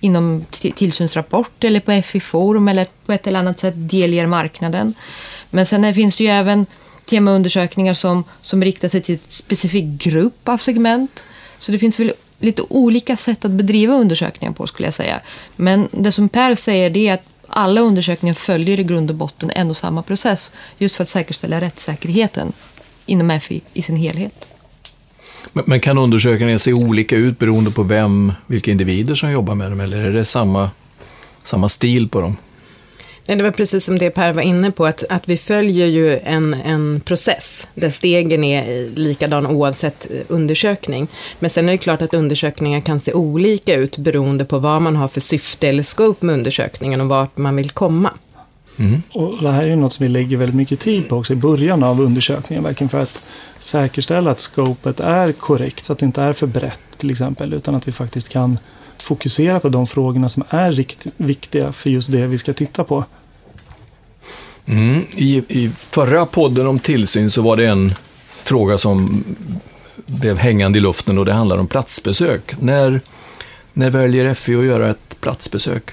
inom 0.00 0.44
tillsynsrapport 0.50 1.64
eller 1.64 1.80
på 1.80 2.02
FI-forum 2.02 2.68
eller 2.68 2.86
på 3.06 3.12
ett 3.12 3.26
eller 3.26 3.38
annat 3.38 3.58
sätt 3.58 3.74
delger 3.76 4.26
marknaden. 4.26 4.94
Men 5.50 5.66
sen 5.66 5.94
finns 5.94 6.16
det 6.16 6.24
ju 6.24 6.30
även 6.30 6.66
temaundersökningar 7.04 7.94
som, 7.94 8.24
som 8.42 8.64
riktar 8.64 8.88
sig 8.88 9.02
till 9.02 9.14
en 9.14 9.20
specifik 9.28 9.84
grupp 9.84 10.48
av 10.48 10.58
segment. 10.58 11.24
Så 11.58 11.72
det 11.72 11.78
finns 11.78 12.00
väl 12.00 12.12
lite 12.38 12.62
olika 12.68 13.16
sätt 13.16 13.44
att 13.44 13.50
bedriva 13.50 13.94
undersökningar 13.94 14.52
på 14.52 14.66
skulle 14.66 14.86
jag 14.86 14.94
säga. 14.94 15.20
Men 15.56 15.88
det 15.90 16.12
som 16.12 16.28
Per 16.28 16.54
säger 16.54 16.90
det 16.90 17.08
är 17.08 17.14
att 17.14 17.24
alla 17.48 17.80
undersökningar 17.80 18.34
följer 18.34 18.80
i 18.80 18.84
grund 18.84 19.10
och 19.10 19.16
botten 19.16 19.50
en 19.50 19.70
och 19.70 19.76
samma 19.76 20.02
process. 20.02 20.52
Just 20.78 20.96
för 20.96 21.02
att 21.02 21.08
säkerställa 21.08 21.60
rättssäkerheten 21.60 22.52
inom 23.06 23.40
FI 23.40 23.62
i 23.72 23.82
sin 23.82 23.96
helhet. 23.96 24.48
Men, 25.52 25.64
men 25.66 25.80
kan 25.80 25.98
undersökningarna 25.98 26.58
se 26.58 26.72
olika 26.72 27.16
ut 27.16 27.38
beroende 27.38 27.70
på 27.70 27.82
vem, 27.82 28.32
vilka 28.46 28.70
individer 28.70 29.14
som 29.14 29.30
jobbar 29.30 29.54
med 29.54 29.70
dem? 29.70 29.80
Eller 29.80 30.06
är 30.06 30.12
det 30.12 30.24
samma, 30.24 30.70
samma 31.42 31.68
stil 31.68 32.08
på 32.08 32.20
dem? 32.20 32.36
Nej, 33.26 33.36
det 33.36 33.42
var 33.42 33.50
precis 33.50 33.84
som 33.84 33.98
det 33.98 34.10
Per 34.10 34.32
var 34.32 34.42
inne 34.42 34.70
på, 34.70 34.86
att, 34.86 35.04
att 35.08 35.28
vi 35.28 35.36
följer 35.36 35.86
ju 35.86 36.18
en, 36.18 36.54
en 36.54 37.00
process 37.04 37.68
där 37.74 37.90
stegen 37.90 38.44
är 38.44 38.88
likadan 38.96 39.46
oavsett 39.46 40.06
undersökning. 40.28 41.08
Men 41.38 41.50
sen 41.50 41.68
är 41.68 41.72
det 41.72 41.78
klart 41.78 42.02
att 42.02 42.14
undersökningar 42.14 42.80
kan 42.80 43.00
se 43.00 43.12
olika 43.12 43.74
ut 43.74 43.98
beroende 43.98 44.44
på 44.44 44.58
vad 44.58 44.82
man 44.82 44.96
har 44.96 45.08
för 45.08 45.20
syfte 45.20 45.68
eller 45.68 45.82
scope 45.82 46.26
med 46.26 46.34
undersökningen 46.34 47.00
och 47.00 47.08
vart 47.08 47.36
man 47.36 47.56
vill 47.56 47.70
komma. 47.70 48.10
Mm. 48.78 49.02
Och 49.12 49.42
det 49.42 49.50
här 49.50 49.62
är 49.62 49.68
ju 49.68 49.76
något 49.76 49.92
som 49.92 50.06
vi 50.06 50.12
lägger 50.12 50.36
väldigt 50.36 50.56
mycket 50.56 50.80
tid 50.80 51.08
på 51.08 51.16
också 51.16 51.32
i 51.32 51.36
början 51.36 51.82
av 51.82 52.00
undersökningen, 52.00 52.64
verkligen 52.64 52.88
för 52.88 53.02
att 53.02 53.22
säkerställa 53.58 54.30
att 54.30 54.40
scopet 54.40 55.00
är 55.00 55.32
korrekt, 55.32 55.84
så 55.84 55.92
att 55.92 55.98
det 55.98 56.06
inte 56.06 56.22
är 56.22 56.32
för 56.32 56.46
brett 56.46 56.80
till 56.96 57.10
exempel, 57.10 57.52
utan 57.52 57.74
att 57.74 57.88
vi 57.88 57.92
faktiskt 57.92 58.28
kan 58.28 58.58
fokusera 59.02 59.60
på 59.60 59.68
de 59.68 59.86
frågorna 59.86 60.28
som 60.28 60.44
är 60.48 60.72
riktigt 60.72 61.12
viktiga 61.16 61.72
för 61.72 61.90
just 61.90 62.12
det 62.12 62.26
vi 62.26 62.38
ska 62.38 62.52
titta 62.52 62.84
på. 62.84 63.04
Mm. 64.66 65.04
I, 65.16 65.42
I 65.48 65.70
förra 65.76 66.26
podden 66.26 66.66
om 66.66 66.78
tillsyn 66.78 67.30
så 67.30 67.42
var 67.42 67.56
det 67.56 67.66
en 67.66 67.94
fråga 68.42 68.78
som 68.78 69.24
blev 70.06 70.36
hängande 70.36 70.78
i 70.78 70.80
luften 70.80 71.18
och 71.18 71.24
det 71.24 71.32
handlar 71.32 71.58
om 71.58 71.66
platsbesök. 71.66 72.54
När, 72.60 73.00
när 73.72 73.90
väljer 73.90 74.34
FI 74.34 74.56
att 74.56 74.64
göra 74.64 74.90
ett 74.90 75.20
platsbesök? 75.20 75.90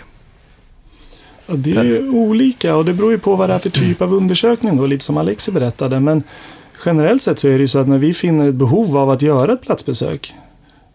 Ja, 1.45 1.53
det 1.55 1.71
är 1.71 1.83
ju 1.83 2.09
olika 2.09 2.75
och 2.75 2.85
det 2.85 2.93
beror 2.93 3.11
ju 3.11 3.19
på 3.19 3.35
vad 3.35 3.49
det 3.49 3.53
är 3.53 3.59
för 3.59 3.69
typ 3.69 4.01
av 4.01 4.13
undersökning 4.13 4.77
då, 4.77 4.85
lite 4.85 5.05
som 5.05 5.17
Alexi 5.17 5.51
berättade. 5.51 5.99
Men 5.99 6.23
generellt 6.85 7.21
sett 7.21 7.39
så 7.39 7.47
är 7.47 7.51
det 7.51 7.59
ju 7.59 7.67
så 7.67 7.79
att 7.79 7.87
när 7.87 7.97
vi 7.97 8.13
finner 8.13 8.47
ett 8.47 8.55
behov 8.55 8.97
av 8.97 9.09
att 9.09 9.21
göra 9.21 9.53
ett 9.53 9.61
platsbesök 9.61 10.33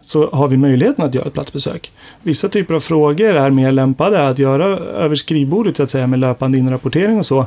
så 0.04 0.30
har 0.30 0.48
vi 0.48 0.56
möjligheten 0.56 1.04
att 1.04 1.14
göra 1.14 1.26
ett 1.26 1.32
platsbesök. 1.32 1.92
Vissa 2.22 2.48
typer 2.48 2.74
av 2.74 2.80
frågor 2.80 3.34
är 3.34 3.50
mer 3.50 3.72
lämpade 3.72 4.28
att 4.28 4.38
göra 4.38 4.64
över 4.78 5.16
skrivbordet 5.16 5.76
så 5.76 5.82
att 5.82 5.90
säga 5.90 6.06
med 6.06 6.18
löpande 6.18 6.58
inrapportering 6.58 7.18
och 7.18 7.26
så. 7.26 7.46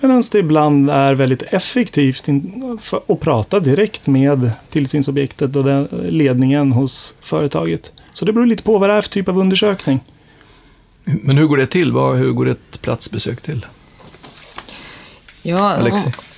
Medan 0.00 0.22
det 0.32 0.38
ibland 0.38 0.90
är 0.90 1.14
väldigt 1.14 1.42
effektivt 1.42 2.26
att 3.08 3.20
prata 3.20 3.60
direkt 3.60 4.06
med 4.06 4.50
tillsynsobjektet 4.70 5.56
och 5.56 5.64
den 5.64 5.88
ledningen 6.08 6.72
hos 6.72 7.16
företaget. 7.20 7.92
Så 8.14 8.24
det 8.24 8.32
beror 8.32 8.46
lite 8.46 8.62
på 8.62 8.78
vad 8.78 8.90
det 8.90 8.94
är 8.94 9.02
för 9.02 9.10
typ 9.10 9.28
av 9.28 9.38
undersökning. 9.38 10.00
Men 11.04 11.38
hur 11.38 11.46
går 11.46 11.56
det 11.56 11.66
till? 11.66 11.92
Hur 11.92 12.32
går 12.32 12.48
ett 12.48 12.82
platsbesök 12.82 13.42
till? 13.42 13.66
Ja, 15.42 15.78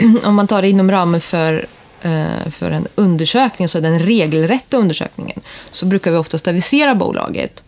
om, 0.01 0.19
om 0.25 0.35
man 0.35 0.47
tar 0.47 0.63
det 0.63 0.69
inom 0.69 0.91
ramen 0.91 1.21
för 1.21 1.67
Eh, 2.03 2.51
för 2.51 2.71
en 2.71 2.89
undersökning, 2.95 3.69
så 3.69 3.81
den 3.81 3.99
regelrätta 3.99 4.77
undersökningen, 4.77 5.41
så 5.73 5.87
brukar 5.87 6.11
vi 6.11 6.17
oftast 6.17 6.49
avisera 6.49 6.95
bolaget. 6.95 7.65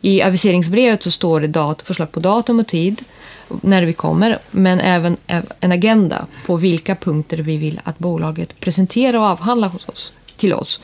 I 0.00 0.22
aviseringsbrevet 0.22 1.02
så 1.02 1.10
står 1.10 1.40
det 1.40 1.46
dat 1.46 1.82
förslag 1.82 2.12
på 2.12 2.20
datum 2.20 2.60
och 2.60 2.66
tid 2.66 3.04
när 3.48 3.82
vi 3.82 3.92
kommer, 3.92 4.38
men 4.50 4.80
även 4.80 5.16
en 5.60 5.72
agenda 5.72 6.26
på 6.46 6.56
vilka 6.56 6.94
punkter 6.94 7.38
vi 7.38 7.56
vill 7.56 7.80
att 7.84 7.98
bolaget 7.98 8.60
presenterar 8.60 9.18
och 9.18 9.24
avhandlar 9.24 9.68
hos 9.68 9.88
oss, 9.88 10.12
till 10.36 10.54
oss. 10.54 10.80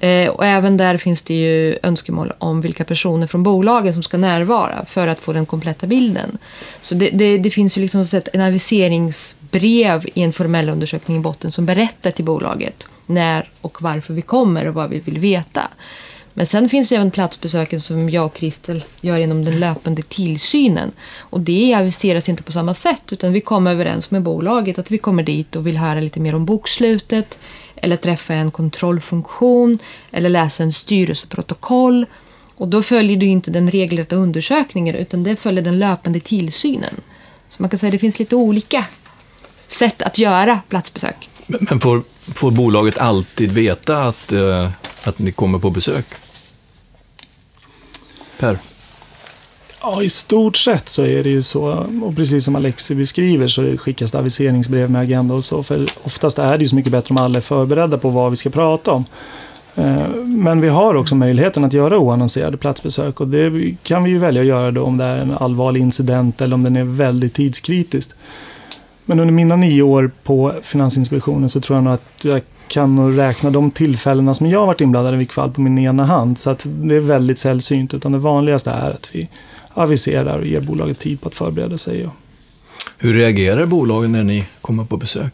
Eh, 0.00 0.28
och 0.28 0.46
även 0.46 0.76
där 0.76 0.96
finns 0.96 1.22
det 1.22 1.34
ju 1.34 1.78
önskemål 1.82 2.32
om 2.38 2.60
vilka 2.60 2.84
personer 2.84 3.26
från 3.26 3.42
bolagen 3.42 3.94
som 3.94 4.02
ska 4.02 4.16
närvara 4.16 4.84
för 4.84 5.08
att 5.08 5.18
få 5.18 5.32
den 5.32 5.46
kompletta 5.46 5.86
bilden. 5.86 6.38
Så 6.82 6.94
det, 6.94 7.10
det, 7.10 7.38
det 7.38 7.50
finns 7.50 7.78
ju 7.78 7.82
liksom 7.82 8.06
en 8.32 8.40
aviseringsbrev 8.40 10.06
i 10.14 10.22
en 10.22 10.32
formell 10.32 10.68
undersökning 10.68 11.16
i 11.16 11.20
botten 11.20 11.52
som 11.52 11.66
berättar 11.66 12.10
till 12.10 12.24
bolaget 12.24 12.86
när 13.06 13.48
och 13.60 13.82
varför 13.82 14.14
vi 14.14 14.22
kommer 14.22 14.66
och 14.66 14.74
vad 14.74 14.90
vi 14.90 15.00
vill 15.00 15.18
veta. 15.18 15.68
Men 16.36 16.46
sen 16.46 16.68
finns 16.68 16.88
det 16.88 16.96
även 16.96 17.10
platsbesöken 17.10 17.80
som 17.80 18.10
jag 18.10 18.26
och 18.26 18.34
Kristel 18.34 18.84
gör 19.00 19.18
genom 19.18 19.44
den 19.44 19.60
löpande 19.60 20.02
tillsynen. 20.02 20.92
Och 21.16 21.40
det 21.40 21.74
aviseras 21.74 22.28
inte 22.28 22.42
på 22.42 22.52
samma 22.52 22.74
sätt 22.74 23.12
utan 23.12 23.32
vi 23.32 23.40
kommer 23.40 23.70
överens 23.70 24.10
med 24.10 24.22
bolaget 24.22 24.78
att 24.78 24.90
vi 24.90 24.98
kommer 24.98 25.22
dit 25.22 25.56
och 25.56 25.66
vill 25.66 25.76
höra 25.76 26.00
lite 26.00 26.20
mer 26.20 26.34
om 26.34 26.44
bokslutet 26.44 27.38
eller 27.76 27.96
träffa 27.96 28.34
en 28.34 28.50
kontrollfunktion 28.50 29.78
eller 30.10 30.28
läsa 30.28 30.62
en 30.62 30.72
styrelseprotokoll. 30.72 32.06
Och 32.56 32.68
då 32.68 32.82
följer 32.82 33.16
du 33.16 33.26
inte 33.26 33.50
den 33.50 33.70
regelrätta 33.70 34.16
undersökningen 34.16 34.94
utan 34.94 35.22
det 35.22 35.36
följer 35.36 35.64
den 35.64 35.78
löpande 35.78 36.20
tillsynen. 36.20 36.94
Så 37.50 37.62
man 37.62 37.70
kan 37.70 37.78
säga 37.78 37.88
att 37.88 37.92
det 37.92 37.98
finns 37.98 38.18
lite 38.18 38.36
olika 38.36 38.84
sätt 39.68 40.02
att 40.02 40.18
göra 40.18 40.60
platsbesök. 40.68 41.28
Men 41.46 41.80
får, 41.80 42.02
får 42.34 42.50
bolaget 42.50 42.98
alltid 42.98 43.52
veta 43.52 44.02
att, 44.02 44.32
eh, 44.32 44.70
att 45.04 45.18
ni 45.18 45.32
kommer 45.32 45.58
på 45.58 45.70
besök? 45.70 46.06
Per? 48.44 48.58
Ja, 49.82 50.02
i 50.02 50.08
stort 50.08 50.56
sett 50.56 50.88
så 50.88 51.04
är 51.04 51.24
det 51.24 51.30
ju 51.30 51.42
så. 51.42 51.86
Och 52.02 52.16
precis 52.16 52.44
som 52.44 52.56
Alexi 52.56 52.94
beskriver 52.94 53.48
så 53.48 53.76
skickas 53.76 54.12
det 54.12 54.18
aviseringsbrev 54.18 54.90
med 54.90 55.02
agenda 55.02 55.34
och 55.34 55.44
så. 55.44 55.62
För 55.62 55.88
oftast 56.02 56.38
är 56.38 56.58
det 56.58 56.64
ju 56.64 56.68
så 56.68 56.76
mycket 56.76 56.92
bättre 56.92 57.12
om 57.12 57.16
alla 57.16 57.36
är 57.36 57.42
förberedda 57.42 57.98
på 57.98 58.08
vad 58.08 58.30
vi 58.30 58.36
ska 58.36 58.50
prata 58.50 58.92
om. 58.92 59.04
Eh, 59.74 60.08
men 60.24 60.60
vi 60.60 60.68
har 60.68 60.94
också 60.94 61.14
möjligheten 61.14 61.64
att 61.64 61.72
göra 61.72 61.98
oannonserade 61.98 62.56
platsbesök 62.56 63.20
och 63.20 63.28
det 63.28 63.76
kan 63.82 64.04
vi 64.04 64.10
ju 64.10 64.18
välja 64.18 64.40
att 64.40 64.46
göra 64.48 64.70
då 64.70 64.84
om 64.84 64.96
det 64.96 65.04
är 65.04 65.16
en 65.16 65.32
allvarlig 65.32 65.80
incident 65.80 66.40
eller 66.40 66.54
om 66.54 66.62
den 66.62 66.76
är 66.76 66.84
väldigt 66.84 67.34
tidskritisk. 67.34 68.10
Men 69.04 69.20
under 69.20 69.34
mina 69.34 69.56
nio 69.56 69.82
år 69.82 70.10
på 70.22 70.52
Finansinspektionen 70.62 71.48
så 71.48 71.60
tror 71.60 71.76
jag 71.76 71.84
nog 71.84 71.92
att 71.92 72.24
jag 72.24 72.42
kan 72.68 72.94
nog 72.94 73.18
räkna 73.18 73.50
de 73.50 73.70
tillfällena 73.70 74.34
som 74.34 74.50
jag 74.50 74.58
har 74.60 74.66
varit 74.66 74.80
inblandad 74.80 75.14
i 75.14 75.16
vilket 75.16 75.34
fall 75.34 75.50
på 75.50 75.60
min 75.60 75.78
ena 75.78 76.04
hand. 76.04 76.38
Så 76.38 76.50
att 76.50 76.66
det 76.66 76.94
är 76.94 77.00
väldigt 77.00 77.38
sällsynt. 77.38 77.94
Utan 77.94 78.12
det 78.12 78.18
vanligaste 78.18 78.70
är 78.70 78.90
att 78.90 79.10
vi 79.12 79.28
aviserar 79.74 80.38
och 80.38 80.46
ger 80.46 80.60
bolaget 80.60 80.98
tid 80.98 81.20
på 81.20 81.28
att 81.28 81.34
förbereda 81.34 81.78
sig. 81.78 82.08
Hur 82.98 83.14
reagerar 83.14 83.66
bolagen 83.66 84.12
när 84.12 84.22
ni 84.22 84.44
kommer 84.60 84.84
på 84.84 84.96
besök? 84.96 85.32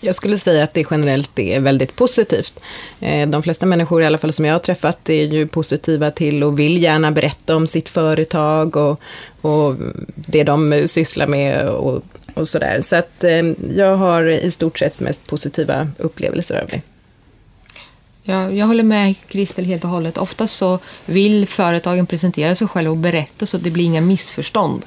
Jag 0.00 0.14
skulle 0.14 0.38
säga 0.38 0.64
att 0.64 0.74
det 0.74 0.86
generellt 0.90 1.38
är 1.38 1.60
väldigt 1.60 1.96
positivt. 1.96 2.60
Eh, 3.00 3.28
de 3.28 3.42
flesta 3.42 3.66
människor, 3.66 4.02
i 4.02 4.06
alla 4.06 4.18
fall 4.18 4.32
som 4.32 4.44
jag 4.44 4.54
har 4.54 4.58
träffat, 4.58 5.08
är 5.08 5.24
ju 5.24 5.46
positiva 5.46 6.10
till 6.10 6.42
och 6.42 6.58
vill 6.58 6.82
gärna 6.82 7.12
berätta 7.12 7.56
om 7.56 7.66
sitt 7.66 7.88
företag 7.88 8.76
och, 8.76 9.00
och 9.40 9.74
det 10.14 10.44
de 10.44 10.84
sysslar 10.88 11.26
med 11.26 11.68
och 11.68 12.02
och 12.34 12.48
sådär. 12.48 12.80
Så 12.80 12.96
att 12.96 13.24
eh, 13.24 13.52
jag 13.76 13.96
har 13.96 14.26
i 14.26 14.50
stort 14.50 14.78
sett 14.78 15.00
mest 15.00 15.26
positiva 15.26 15.88
upplevelser 15.98 16.62
av 16.62 16.68
det. 16.68 16.80
Ja, 18.22 18.50
jag 18.50 18.66
håller 18.66 18.82
med 18.82 19.14
Kristel 19.28 19.64
helt 19.64 19.84
och 19.84 19.90
hållet. 19.90 20.18
Oftast 20.18 20.56
så 20.56 20.78
vill 21.06 21.48
företagen 21.48 22.06
presentera 22.06 22.54
sig 22.54 22.68
själva 22.68 22.90
och 22.90 22.96
berätta 22.96 23.46
så 23.46 23.56
att 23.56 23.64
det 23.64 23.70
blir 23.70 23.84
inga 23.84 24.00
missförstånd. 24.00 24.82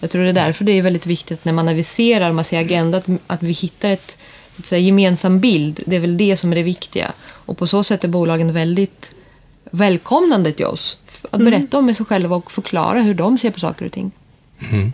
Jag 0.00 0.10
tror 0.10 0.22
det 0.22 0.28
är 0.28 0.32
därför 0.32 0.64
det 0.64 0.72
är 0.72 0.82
väldigt 0.82 1.06
viktigt 1.06 1.44
när 1.44 1.52
man 1.52 1.68
aviserar, 1.68 2.32
man 2.32 2.44
ser 2.44 2.60
agenda, 2.60 2.98
att, 2.98 3.06
att 3.26 3.42
vi 3.42 3.52
hittar 3.52 3.88
ett, 3.88 4.18
ett 4.58 4.66
säga, 4.66 4.80
gemensam 4.80 5.40
bild. 5.40 5.80
Det 5.86 5.96
är 5.96 6.00
väl 6.00 6.16
det 6.16 6.36
som 6.36 6.52
är 6.52 6.56
det 6.56 6.62
viktiga. 6.62 7.12
Och 7.20 7.58
på 7.58 7.66
så 7.66 7.84
sätt 7.84 8.04
är 8.04 8.08
bolagen 8.08 8.52
väldigt 8.52 9.12
välkomnande 9.70 10.52
till 10.52 10.66
oss. 10.66 10.98
Att 11.30 11.40
mm. 11.40 11.50
berätta 11.50 11.78
om 11.78 11.94
sig 11.94 12.06
själva 12.06 12.36
och 12.36 12.52
förklara 12.52 13.00
hur 13.00 13.14
de 13.14 13.38
ser 13.38 13.50
på 13.50 13.60
saker 13.60 13.86
och 13.86 13.92
ting. 13.92 14.10
Mm. 14.72 14.92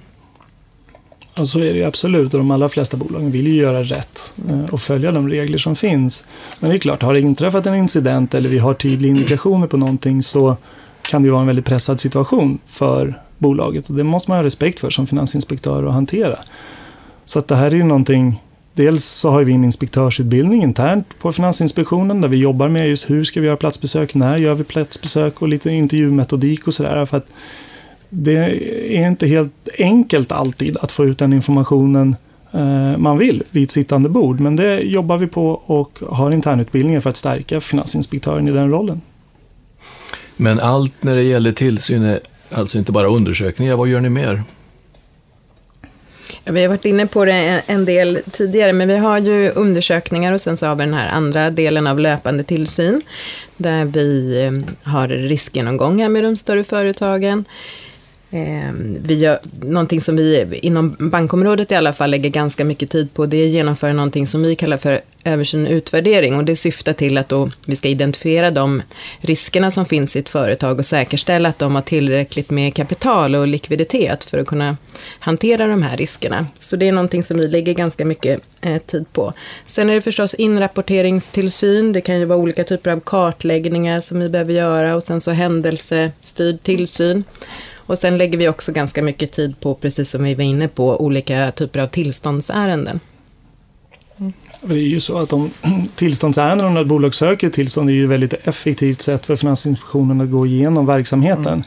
Ja, 1.36 1.46
så 1.46 1.58
är 1.58 1.72
det 1.72 1.78
ju 1.78 1.84
absolut 1.84 2.34
och 2.34 2.38
de 2.38 2.50
allra 2.50 2.68
flesta 2.68 2.96
bolagen 2.96 3.30
vill 3.30 3.46
ju 3.46 3.54
göra 3.54 3.82
rätt 3.82 4.32
eh, 4.48 4.64
och 4.64 4.80
följa 4.80 5.12
de 5.12 5.28
regler 5.28 5.58
som 5.58 5.76
finns. 5.76 6.24
Men 6.60 6.70
det 6.70 6.76
är 6.76 6.78
klart, 6.78 7.02
har 7.02 7.14
det 7.14 7.20
inträffat 7.20 7.66
en 7.66 7.74
incident 7.74 8.34
eller 8.34 8.48
vi 8.48 8.58
har 8.58 8.74
tydliga 8.74 9.10
indikationer 9.10 9.66
på 9.66 9.76
någonting 9.76 10.22
så 10.22 10.56
kan 11.02 11.22
det 11.22 11.26
ju 11.26 11.32
vara 11.32 11.40
en 11.40 11.46
väldigt 11.46 11.64
pressad 11.64 12.00
situation 12.00 12.58
för 12.66 13.20
bolaget 13.38 13.88
och 13.88 13.96
det 13.96 14.04
måste 14.04 14.30
man 14.30 14.38
ha 14.38 14.44
respekt 14.44 14.80
för 14.80 14.90
som 14.90 15.06
finansinspektör 15.06 15.84
och 15.84 15.92
hantera. 15.92 16.38
Så 17.24 17.38
att 17.38 17.48
det 17.48 17.56
här 17.56 17.70
är 17.70 17.76
ju 17.76 17.84
någonting 17.84 18.40
Dels 18.76 19.04
så 19.04 19.30
har 19.30 19.44
vi 19.44 19.52
en 19.52 19.64
inspektörsutbildning 19.64 20.62
internt 20.62 21.18
på 21.18 21.32
Finansinspektionen 21.32 22.20
där 22.20 22.28
vi 22.28 22.36
jobbar 22.36 22.68
med 22.68 22.88
just 22.88 23.10
hur 23.10 23.24
ska 23.24 23.40
vi 23.40 23.46
göra 23.46 23.56
platsbesök, 23.56 24.14
när 24.14 24.36
gör 24.36 24.54
vi 24.54 24.64
platsbesök 24.64 25.42
och 25.42 25.48
lite 25.48 25.70
intervjumetodik 25.70 26.66
och 26.66 26.74
sådär 26.74 27.08
det 28.14 28.36
är 28.96 29.08
inte 29.08 29.26
helt 29.26 29.68
enkelt 29.78 30.32
alltid 30.32 30.76
att 30.76 30.92
få 30.92 31.04
ut 31.04 31.18
den 31.18 31.32
informationen 31.32 32.16
eh, 32.52 32.96
man 32.96 33.18
vill 33.18 33.42
vid 33.50 33.64
ett 33.64 33.70
sittande 33.70 34.08
bord. 34.08 34.40
Men 34.40 34.56
det 34.56 34.80
jobbar 34.80 35.18
vi 35.18 35.26
på 35.26 35.48
och 35.50 35.98
har 36.10 36.30
internutbildningar 36.30 37.00
för 37.00 37.10
att 37.10 37.16
stärka 37.16 37.60
finansinspektören 37.60 38.48
i 38.48 38.50
den 38.50 38.70
rollen. 38.70 39.00
Men 40.36 40.60
allt 40.60 41.02
när 41.02 41.14
det 41.14 41.22
gäller 41.22 41.52
tillsyn 41.52 42.04
är 42.04 42.20
alltså 42.50 42.78
inte 42.78 42.92
bara 42.92 43.06
undersökningar. 43.06 43.76
Vad 43.76 43.88
gör 43.88 44.00
ni 44.00 44.08
mer? 44.08 44.42
Ja, 46.44 46.52
vi 46.52 46.62
har 46.62 46.68
varit 46.68 46.84
inne 46.84 47.06
på 47.06 47.24
det 47.24 47.62
en 47.66 47.84
del 47.84 48.18
tidigare, 48.30 48.72
men 48.72 48.88
vi 48.88 48.96
har 48.96 49.18
ju 49.18 49.50
undersökningar 49.50 50.32
och 50.32 50.40
sen 50.40 50.56
så 50.56 50.66
har 50.66 50.74
vi 50.74 50.84
den 50.84 50.94
här 50.94 51.08
andra 51.08 51.50
delen 51.50 51.86
av 51.86 52.00
löpande 52.00 52.44
tillsyn, 52.44 53.02
där 53.56 53.84
vi 53.84 54.40
eh, 54.44 54.52
har 54.92 55.08
riskgenomgångar 55.08 56.08
med 56.08 56.24
de 56.24 56.36
större 56.36 56.64
företagen. 56.64 57.44
Ehm, 58.36 58.98
vi 59.06 59.14
gör, 59.14 59.38
någonting 59.60 60.00
som 60.00 60.16
vi 60.16 60.58
inom 60.62 60.96
bankområdet 60.98 61.72
i 61.72 61.74
alla 61.74 61.92
fall 61.92 62.10
lägger 62.10 62.30
ganska 62.30 62.64
mycket 62.64 62.90
tid 62.90 63.14
på, 63.14 63.26
det 63.26 63.36
är 63.36 63.46
att 63.46 63.52
genomföra 63.52 63.92
någonting 63.92 64.26
som 64.26 64.42
vi 64.42 64.54
kallar 64.56 64.76
för 64.76 65.00
översyn 65.24 65.66
och 65.66 65.72
utvärdering. 65.72 66.36
Och 66.36 66.44
det 66.44 66.56
syftar 66.56 66.92
till 66.92 67.18
att 67.18 67.28
då 67.28 67.50
vi 67.64 67.76
ska 67.76 67.88
identifiera 67.88 68.50
de 68.50 68.82
riskerna 69.18 69.70
som 69.70 69.86
finns 69.86 70.16
i 70.16 70.18
ett 70.18 70.28
företag 70.28 70.78
och 70.78 70.86
säkerställa 70.86 71.48
att 71.48 71.58
de 71.58 71.74
har 71.74 71.82
tillräckligt 71.82 72.50
med 72.50 72.74
kapital 72.74 73.34
och 73.34 73.46
likviditet 73.46 74.24
för 74.24 74.38
att 74.38 74.46
kunna 74.46 74.76
hantera 75.18 75.66
de 75.66 75.82
här 75.82 75.96
riskerna. 75.96 76.46
Så 76.58 76.76
det 76.76 76.88
är 76.88 76.92
någonting 76.92 77.22
som 77.22 77.36
vi 77.36 77.48
lägger 77.48 77.74
ganska 77.74 78.04
mycket 78.04 78.40
eh, 78.60 78.78
tid 78.78 79.04
på. 79.12 79.32
Sen 79.66 79.90
är 79.90 79.94
det 79.94 80.00
förstås 80.00 80.34
inrapporteringstillsyn. 80.34 81.92
Det 81.92 82.00
kan 82.00 82.18
ju 82.18 82.24
vara 82.24 82.38
olika 82.38 82.64
typer 82.64 82.90
av 82.90 83.00
kartläggningar 83.00 84.00
som 84.00 84.20
vi 84.20 84.28
behöver 84.28 84.52
göra 84.52 84.96
och 84.96 85.02
sen 85.02 85.20
så 85.20 85.30
händelsestyrd 85.30 86.62
tillsyn. 86.62 87.24
Och 87.86 87.98
sen 87.98 88.18
lägger 88.18 88.38
vi 88.38 88.48
också 88.48 88.72
ganska 88.72 89.02
mycket 89.02 89.32
tid 89.32 89.60
på, 89.60 89.74
precis 89.74 90.10
som 90.10 90.24
vi 90.24 90.34
var 90.34 90.44
inne 90.44 90.68
på, 90.68 91.00
olika 91.00 91.52
typer 91.52 91.80
av 91.80 91.86
tillståndsärenden. 91.86 93.00
Det 94.66 94.74
är 94.74 94.78
ju 94.78 95.00
så 95.00 95.18
att 95.18 95.32
om 95.32 95.50
tillståndsärenden, 95.96 96.66
om 96.66 96.76
ett 96.76 96.86
bolag 96.86 97.14
söker 97.14 97.48
tillstånd, 97.48 97.90
är 97.90 97.94
ju 97.94 98.04
ett 98.04 98.10
väldigt 98.10 98.32
effektivt 98.32 99.02
sätt 99.02 99.26
för 99.26 99.36
Finansinspektionen 99.36 100.20
att 100.20 100.30
gå 100.30 100.46
igenom 100.46 100.86
verksamheten. 100.86 101.46
Mm. 101.46 101.62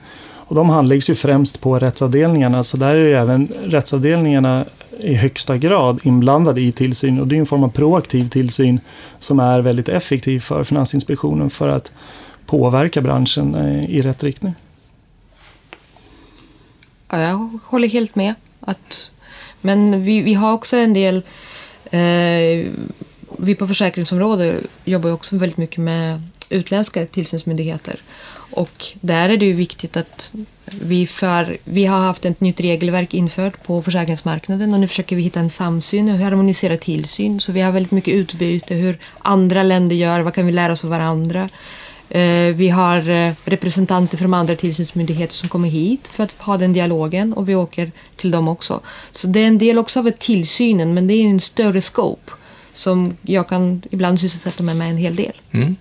Och 0.48 0.56
de 0.56 0.70
handläggs 0.70 1.10
ju 1.10 1.16
främst 1.16 1.62
på 1.62 1.80
rättsavdelningarna, 1.80 2.63
så 2.63 2.77
där 2.77 2.96
är 2.96 3.06
ju 3.06 3.13
även 3.13 3.48
rättsavdelningarna 3.63 4.66
i 5.00 5.13
högsta 5.13 5.58
grad 5.58 6.00
inblandade 6.04 6.62
i 6.62 6.72
tillsyn. 6.72 7.20
Och 7.20 7.27
det 7.27 7.36
är 7.36 7.39
en 7.39 7.46
form 7.46 7.63
av 7.63 7.70
proaktiv 7.70 8.30
tillsyn 8.30 8.80
som 9.20 9.39
är 9.39 9.62
väldigt 9.62 9.89
effektiv 9.89 10.39
för 10.39 10.63
Finansinspektionen 10.63 11.50
för 11.50 11.70
att 11.70 11.92
påverka 12.46 13.01
branschen 13.01 13.56
eh, 13.56 13.89
i 13.89 14.01
rätt 14.01 14.24
riktning. 14.24 14.54
Ja, 17.10 17.22
jag 17.22 17.50
håller 17.63 17.88
helt 17.88 18.16
med. 18.16 18.34
Att, 18.60 19.12
men 19.62 20.04
vi, 20.04 20.22
vi 20.22 20.34
har 20.34 20.54
också 20.54 20.77
en 20.77 20.94
del... 20.94 21.24
Eh, 21.91 22.72
vi 23.39 23.56
på 23.56 23.67
försäkringsområdet 23.67 24.65
jobbar 24.86 25.12
också 25.12 25.38
väldigt 25.38 25.58
mycket 25.58 25.77
med 25.77 26.22
utländska 26.50 27.06
tillsynsmyndigheter. 27.06 28.01
Och 28.51 28.86
där 29.01 29.29
är 29.29 29.38
det 29.38 29.46
ju 29.46 29.53
viktigt 29.53 29.98
att 29.98 30.32
vi 30.82 31.08
för... 31.08 31.58
Vi 31.63 31.86
har 31.86 32.00
haft 32.00 32.25
ett 32.25 32.41
nytt 32.41 32.60
regelverk 32.60 33.13
infört 33.13 33.63
på 33.63 33.82
försäkringsmarknaden 33.82 34.74
och 34.74 34.79
nu 34.79 34.88
försöker 34.88 35.15
vi 35.15 35.22
hitta 35.22 35.39
en 35.39 35.50
samsyn 35.50 36.10
och 36.10 36.17
harmonisera 36.17 36.77
tillsyn. 36.77 37.39
Så 37.39 37.51
vi 37.51 37.62
har 37.62 37.72
väldigt 37.72 37.91
mycket 37.91 38.13
utbyte, 38.13 38.74
hur 38.74 39.00
andra 39.20 39.63
länder 39.63 39.96
gör, 39.96 40.20
vad 40.20 40.34
kan 40.34 40.46
vi 40.46 40.51
lära 40.51 40.74
oss 40.74 40.84
av 40.84 40.89
varandra. 40.89 41.50
Eh, 42.09 42.55
vi 42.55 42.69
har 42.69 43.09
eh, 43.09 43.33
representanter 43.45 44.17
från 44.17 44.33
andra 44.33 44.55
tillsynsmyndigheter 44.55 45.33
som 45.33 45.49
kommer 45.49 45.69
hit 45.69 46.07
för 46.07 46.23
att 46.23 46.31
ha 46.37 46.57
den 46.57 46.73
dialogen 46.73 47.33
och 47.33 47.49
vi 47.49 47.55
åker 47.55 47.91
till 48.15 48.31
dem 48.31 48.47
också. 48.47 48.79
Så 49.11 49.27
det 49.27 49.39
är 49.39 49.47
en 49.47 49.57
del 49.57 49.77
också 49.77 49.99
av 49.99 50.11
tillsynen 50.11 50.93
men 50.93 51.07
det 51.07 51.13
är 51.13 51.25
en 51.25 51.39
större 51.39 51.81
scope 51.81 52.31
som 52.73 53.17
jag 53.21 53.49
kan 53.49 53.81
ibland 53.91 54.19
sysselsätta 54.19 54.63
mig 54.63 54.75
med 54.75 54.89
en 54.89 54.97
hel 54.97 55.15
del. 55.15 55.33
Mm. 55.51 55.75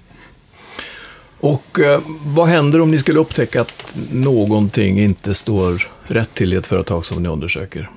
Och 1.41 1.81
eh, 1.81 2.01
vad 2.25 2.49
händer 2.49 2.81
om 2.81 2.91
ni 2.91 2.99
skulle 2.99 3.21
upptäcka 3.21 3.61
att 3.61 3.95
någonting 4.13 5.01
inte 5.01 5.35
står 5.35 5.89
rätt 6.03 6.35
till 6.35 6.53
i 6.53 6.57
ett 6.57 6.67
företag 6.67 7.05
som 7.05 7.23
ni 7.23 7.29
undersöker? 7.29 7.91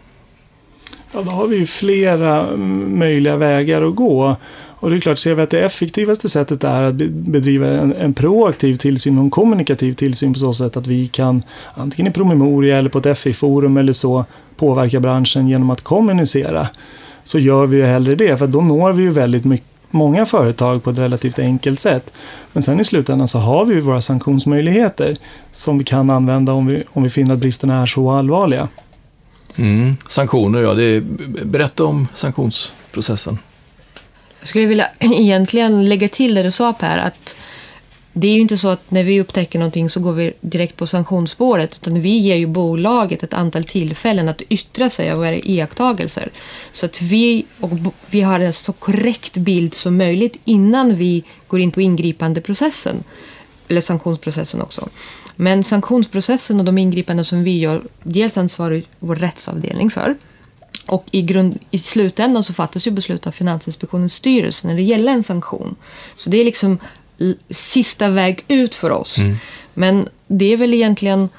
Ja, 1.12 1.22
då 1.22 1.32
har 1.32 1.48
vi 1.48 1.58
ju 1.58 1.66
flera 1.66 2.58
möjliga 2.88 3.36
vägar 3.36 3.82
att 3.82 3.96
gå. 3.96 4.36
Och 4.82 4.90
det 4.90 4.96
är 4.96 5.02
klart, 5.02 5.20
ser 5.20 5.36
vi 5.36 5.42
att 5.42 5.50
det 5.50 5.66
effektivaste 5.66 6.30
sättet 6.30 6.64
är 6.64 6.84
att 6.84 6.96
bedriva 7.12 7.68
en, 7.68 7.96
en 7.96 8.14
proaktiv 8.14 8.76
tillsyn 8.76 9.18
och 9.18 9.24
en 9.24 9.30
kommunikativ 9.30 9.94
tillsyn 9.94 10.34
på 10.34 10.40
så 10.40 10.54
sätt 10.54 10.78
att 10.78 10.88
vi 10.88 11.08
kan 11.08 11.44
antingen 11.74 12.12
i 12.12 12.14
promemoria 12.14 12.78
eller 12.78 12.90
på 12.90 13.00
ett 13.00 13.20
FI-forum 13.20 13.78
eller 13.78 13.94
så 13.94 14.26
påverka 14.56 15.00
branschen 15.00 15.48
genom 15.50 15.70
att 15.70 15.82
kommunicera. 15.82 16.68
Så 17.24 17.40
gör 17.40 17.66
vi 17.66 17.78
ju 17.78 17.84
hellre 17.84 18.16
det, 18.16 18.38
för 18.38 18.48
då 18.48 18.62
når 18.62 18.94
vi 18.94 19.04
ju 19.04 19.12
väldigt 19.12 19.46
mycket 19.46 19.68
många 19.92 20.26
företag 20.26 20.84
på 20.84 20.90
ett 20.90 21.00
relativt 21.00 21.40
enkelt 21.40 21.80
sätt. 21.80 22.14
Men 22.54 22.64
sen 22.64 22.80
i 22.80 22.84
slutändan 22.84 23.28
så 23.28 23.40
har 23.40 23.66
vi 23.66 23.76
ju 23.76 23.82
våra 23.82 24.02
sanktionsmöjligheter 24.02 25.18
som 25.52 25.78
vi 25.78 25.84
kan 25.84 26.10
använda 26.10 26.54
om 26.54 26.66
vi, 26.66 26.84
om 26.92 27.04
vi 27.04 27.10
finner 27.10 27.34
att 27.34 27.40
bristerna 27.40 27.82
är 27.82 27.86
så 27.86 28.12
allvarliga. 28.12 28.68
Mm. 29.56 29.98
Sanktioner, 30.08 30.62
ja. 30.62 30.74
Det 30.74 30.84
är, 30.84 31.04
berätta 31.46 31.86
om 31.86 32.08
sanktionsprocessen. 32.14 33.38
Jag 34.40 34.48
skulle 34.48 34.66
vilja 34.66 34.88
egentligen 35.00 35.90
lägga 35.90 36.10
till 36.10 36.36
det 36.36 36.44
du 36.44 36.52
sa 36.52 36.74
Per, 36.74 36.98
att 36.98 37.36
det 38.14 38.28
är 38.28 38.34
ju 38.34 38.40
inte 38.40 38.58
så 38.58 38.70
att 38.70 38.92
när 38.92 39.04
vi 39.04 39.22
upptäcker 39.22 39.60
någonting 39.60 39.90
så 39.90 40.00
går 40.00 40.14
vi 40.14 40.34
direkt 40.42 40.78
på 40.78 40.88
sanktionsspåret, 40.88 41.76
utan 41.82 42.02
vi 42.02 42.18
ger 42.18 42.36
ju 42.36 42.48
bolaget 42.48 43.24
ett 43.24 43.34
antal 43.34 43.64
tillfällen 43.64 44.30
att 44.30 44.42
yttra 44.42 44.90
sig 44.90 45.12
av 45.12 45.18
våra 45.18 45.36
iakttagelser. 45.36 46.30
Så 46.72 46.86
att 46.86 47.02
vi, 47.02 47.46
och 47.60 47.72
vi 48.10 48.22
har 48.22 48.40
en 48.40 48.54
så 48.54 48.74
korrekt 48.74 49.38
bild 49.38 49.74
som 49.74 49.98
möjligt 49.98 50.38
innan 50.46 50.96
vi 50.96 51.24
går 51.48 51.60
in 51.60 51.72
på 51.72 51.82
ingripandeprocessen, 51.82 53.04
eller 53.68 53.82
sanktionsprocessen 53.82 54.62
också. 54.62 54.90
Men 55.36 55.64
sanktionsprocessen 55.64 56.60
och 56.60 56.66
de 56.66 56.78
ingripanden 56.78 57.26
som 57.26 57.44
vi 57.44 57.60
gör, 57.60 57.82
dels 58.04 58.38
ansvarar 58.38 58.82
vår 59.00 59.16
rättsavdelning 59.16 59.90
för, 59.90 60.16
och 60.90 61.06
i, 61.12 61.22
grund, 61.22 61.60
i 61.72 61.80
slutändan 61.80 62.44
så 62.44 62.54
fattas 62.54 62.88
ju 62.88 62.92
beslut 62.92 63.28
av 63.28 63.32
Finansinspektionens 63.32 64.14
styrelse 64.14 64.68
när 64.68 64.76
det 64.76 64.82
gäller 64.82 65.12
en 65.12 65.24
sanktion. 65.24 65.76
Så 66.16 66.30
det 66.30 66.38
är 66.38 66.46
liksom 66.46 66.78
sista 67.50 68.10
väg 68.10 68.46
ut 68.48 68.76
för 68.76 68.90
oss. 68.90 69.18
Mm. 69.18 69.38
Men 69.74 70.08
det 70.28 70.54
är 70.54 70.58
väl 70.58 70.74
egentligen 70.74 71.30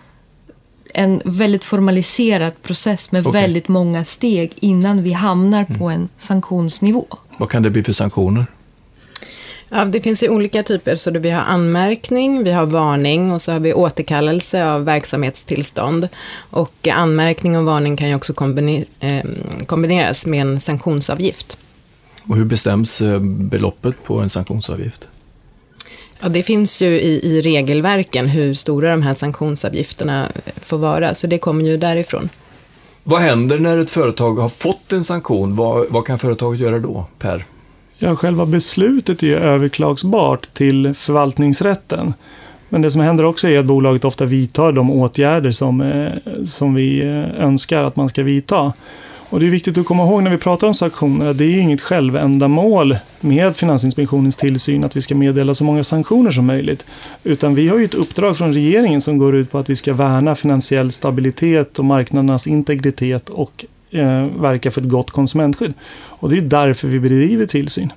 en 0.94 1.22
väldigt 1.24 1.64
formaliserad 1.64 2.62
process 2.62 3.12
med 3.12 3.26
okay. 3.26 3.42
väldigt 3.42 3.68
många 3.68 4.04
steg 4.04 4.52
innan 4.60 5.02
vi 5.02 5.12
hamnar 5.12 5.64
mm. 5.68 5.78
på 5.78 5.88
en 5.88 6.08
sanktionsnivå. 6.16 7.06
Vad 7.38 7.50
kan 7.50 7.62
det 7.62 7.70
bli 7.70 7.82
för 7.82 7.92
sanktioner? 7.92 8.46
Ja, 9.72 9.84
det 9.84 10.00
finns 10.00 10.22
ju 10.22 10.28
olika 10.28 10.62
typer, 10.62 10.96
så 10.96 11.10
vi 11.10 11.30
har 11.30 11.42
anmärkning, 11.42 12.44
vi 12.44 12.52
har 12.52 12.66
varning 12.66 13.32
och 13.32 13.42
så 13.42 13.52
har 13.52 13.60
vi 13.60 13.74
återkallelse 13.74 14.66
av 14.66 14.84
verksamhetstillstånd. 14.84 16.08
Och 16.50 16.88
anmärkning 16.92 17.56
och 17.56 17.64
varning 17.64 17.96
kan 17.96 18.08
ju 18.08 18.14
också 18.14 18.34
eh, 19.00 19.24
kombineras 19.66 20.26
med 20.26 20.40
en 20.40 20.60
sanktionsavgift. 20.60 21.58
Och 22.28 22.36
hur 22.36 22.44
bestäms 22.44 23.00
eh, 23.00 23.20
beloppet 23.20 24.04
på 24.04 24.18
en 24.18 24.28
sanktionsavgift? 24.28 25.08
Ja, 26.20 26.28
det 26.28 26.42
finns 26.42 26.80
ju 26.80 27.00
i, 27.00 27.26
i 27.26 27.42
regelverken 27.42 28.26
hur 28.26 28.54
stora 28.54 28.90
de 28.90 29.02
här 29.02 29.14
sanktionsavgifterna 29.14 30.28
får 30.60 30.78
vara, 30.78 31.14
så 31.14 31.26
det 31.26 31.38
kommer 31.38 31.64
ju 31.64 31.76
därifrån. 31.76 32.28
Vad 33.04 33.20
händer 33.20 33.58
när 33.58 33.78
ett 33.78 33.90
företag 33.90 34.34
har 34.34 34.48
fått 34.48 34.92
en 34.92 35.04
sanktion? 35.04 35.56
Vad, 35.56 35.86
vad 35.90 36.06
kan 36.06 36.18
företaget 36.18 36.60
göra 36.60 36.78
då, 36.78 37.06
Per? 37.18 37.46
Ja, 38.02 38.16
själva 38.16 38.46
beslutet 38.46 39.22
är 39.22 39.26
ju 39.26 39.36
överklagsbart 39.36 40.54
till 40.54 40.94
förvaltningsrätten. 40.94 42.14
Men 42.68 42.82
det 42.82 42.90
som 42.90 43.00
händer 43.00 43.24
också 43.24 43.48
är 43.48 43.58
att 43.58 43.64
bolaget 43.64 44.04
ofta 44.04 44.24
vidtar 44.24 44.72
de 44.72 44.90
åtgärder 44.90 45.50
som, 45.50 45.80
eh, 45.80 46.12
som 46.44 46.74
vi 46.74 47.00
eh, 47.00 47.44
önskar 47.44 47.82
att 47.82 47.96
man 47.96 48.08
ska 48.08 48.22
vidta. 48.22 48.72
Och 49.30 49.40
det 49.40 49.46
är 49.46 49.50
viktigt 49.50 49.78
att 49.78 49.86
komma 49.86 50.02
ihåg 50.02 50.22
när 50.22 50.30
vi 50.30 50.38
pratar 50.38 50.66
om 50.66 50.74
sanktioner 50.74 51.30
att 51.30 51.38
det 51.38 51.44
är 51.44 51.60
inget 51.60 51.80
självändamål 51.80 52.96
med 53.20 53.56
Finansinspektionens 53.56 54.36
tillsyn 54.36 54.84
att 54.84 54.96
vi 54.96 55.00
ska 55.00 55.14
meddela 55.14 55.54
så 55.54 55.64
många 55.64 55.84
sanktioner 55.84 56.30
som 56.30 56.46
möjligt. 56.46 56.84
Utan 57.24 57.54
vi 57.54 57.68
har 57.68 57.78
ju 57.78 57.84
ett 57.84 57.94
uppdrag 57.94 58.36
från 58.36 58.54
regeringen 58.54 59.00
som 59.00 59.18
går 59.18 59.36
ut 59.36 59.50
på 59.50 59.58
att 59.58 59.70
vi 59.70 59.76
ska 59.76 59.94
värna 59.94 60.34
finansiell 60.34 60.90
stabilitet 60.90 61.78
och 61.78 61.84
marknadernas 61.84 62.46
integritet 62.46 63.28
och 63.28 63.64
eh, 63.90 64.24
verka 64.24 64.70
för 64.70 64.80
ett 64.80 64.88
gott 64.88 65.10
konsumentskydd. 65.10 65.74
Och 65.92 66.30
det 66.30 66.36
är 66.36 66.42
därför 66.42 66.88
vi 66.88 67.00
bedriver 67.00 67.46
tillsyn. 67.46 67.92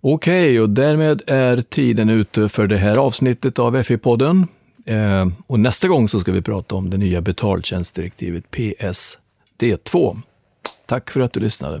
Okej, 0.00 0.60
och 0.60 0.70
därmed 0.70 1.22
är 1.26 1.62
tiden 1.62 2.08
ute 2.08 2.48
för 2.48 2.66
det 2.66 2.76
här 2.76 2.96
avsnittet 2.96 3.58
av 3.58 3.76
FI-podden. 3.76 4.46
Eh, 4.86 5.28
och 5.46 5.60
nästa 5.60 5.88
gång 5.88 6.08
så 6.08 6.20
ska 6.20 6.32
vi 6.32 6.42
prata 6.42 6.74
om 6.74 6.90
det 6.90 6.96
nya 6.96 7.20
betaltjänstdirektivet 7.20 8.44
PSD2. 8.50 10.20
Tack 10.86 11.10
för 11.10 11.20
att 11.20 11.32
du 11.32 11.40
lyssnade. 11.40 11.80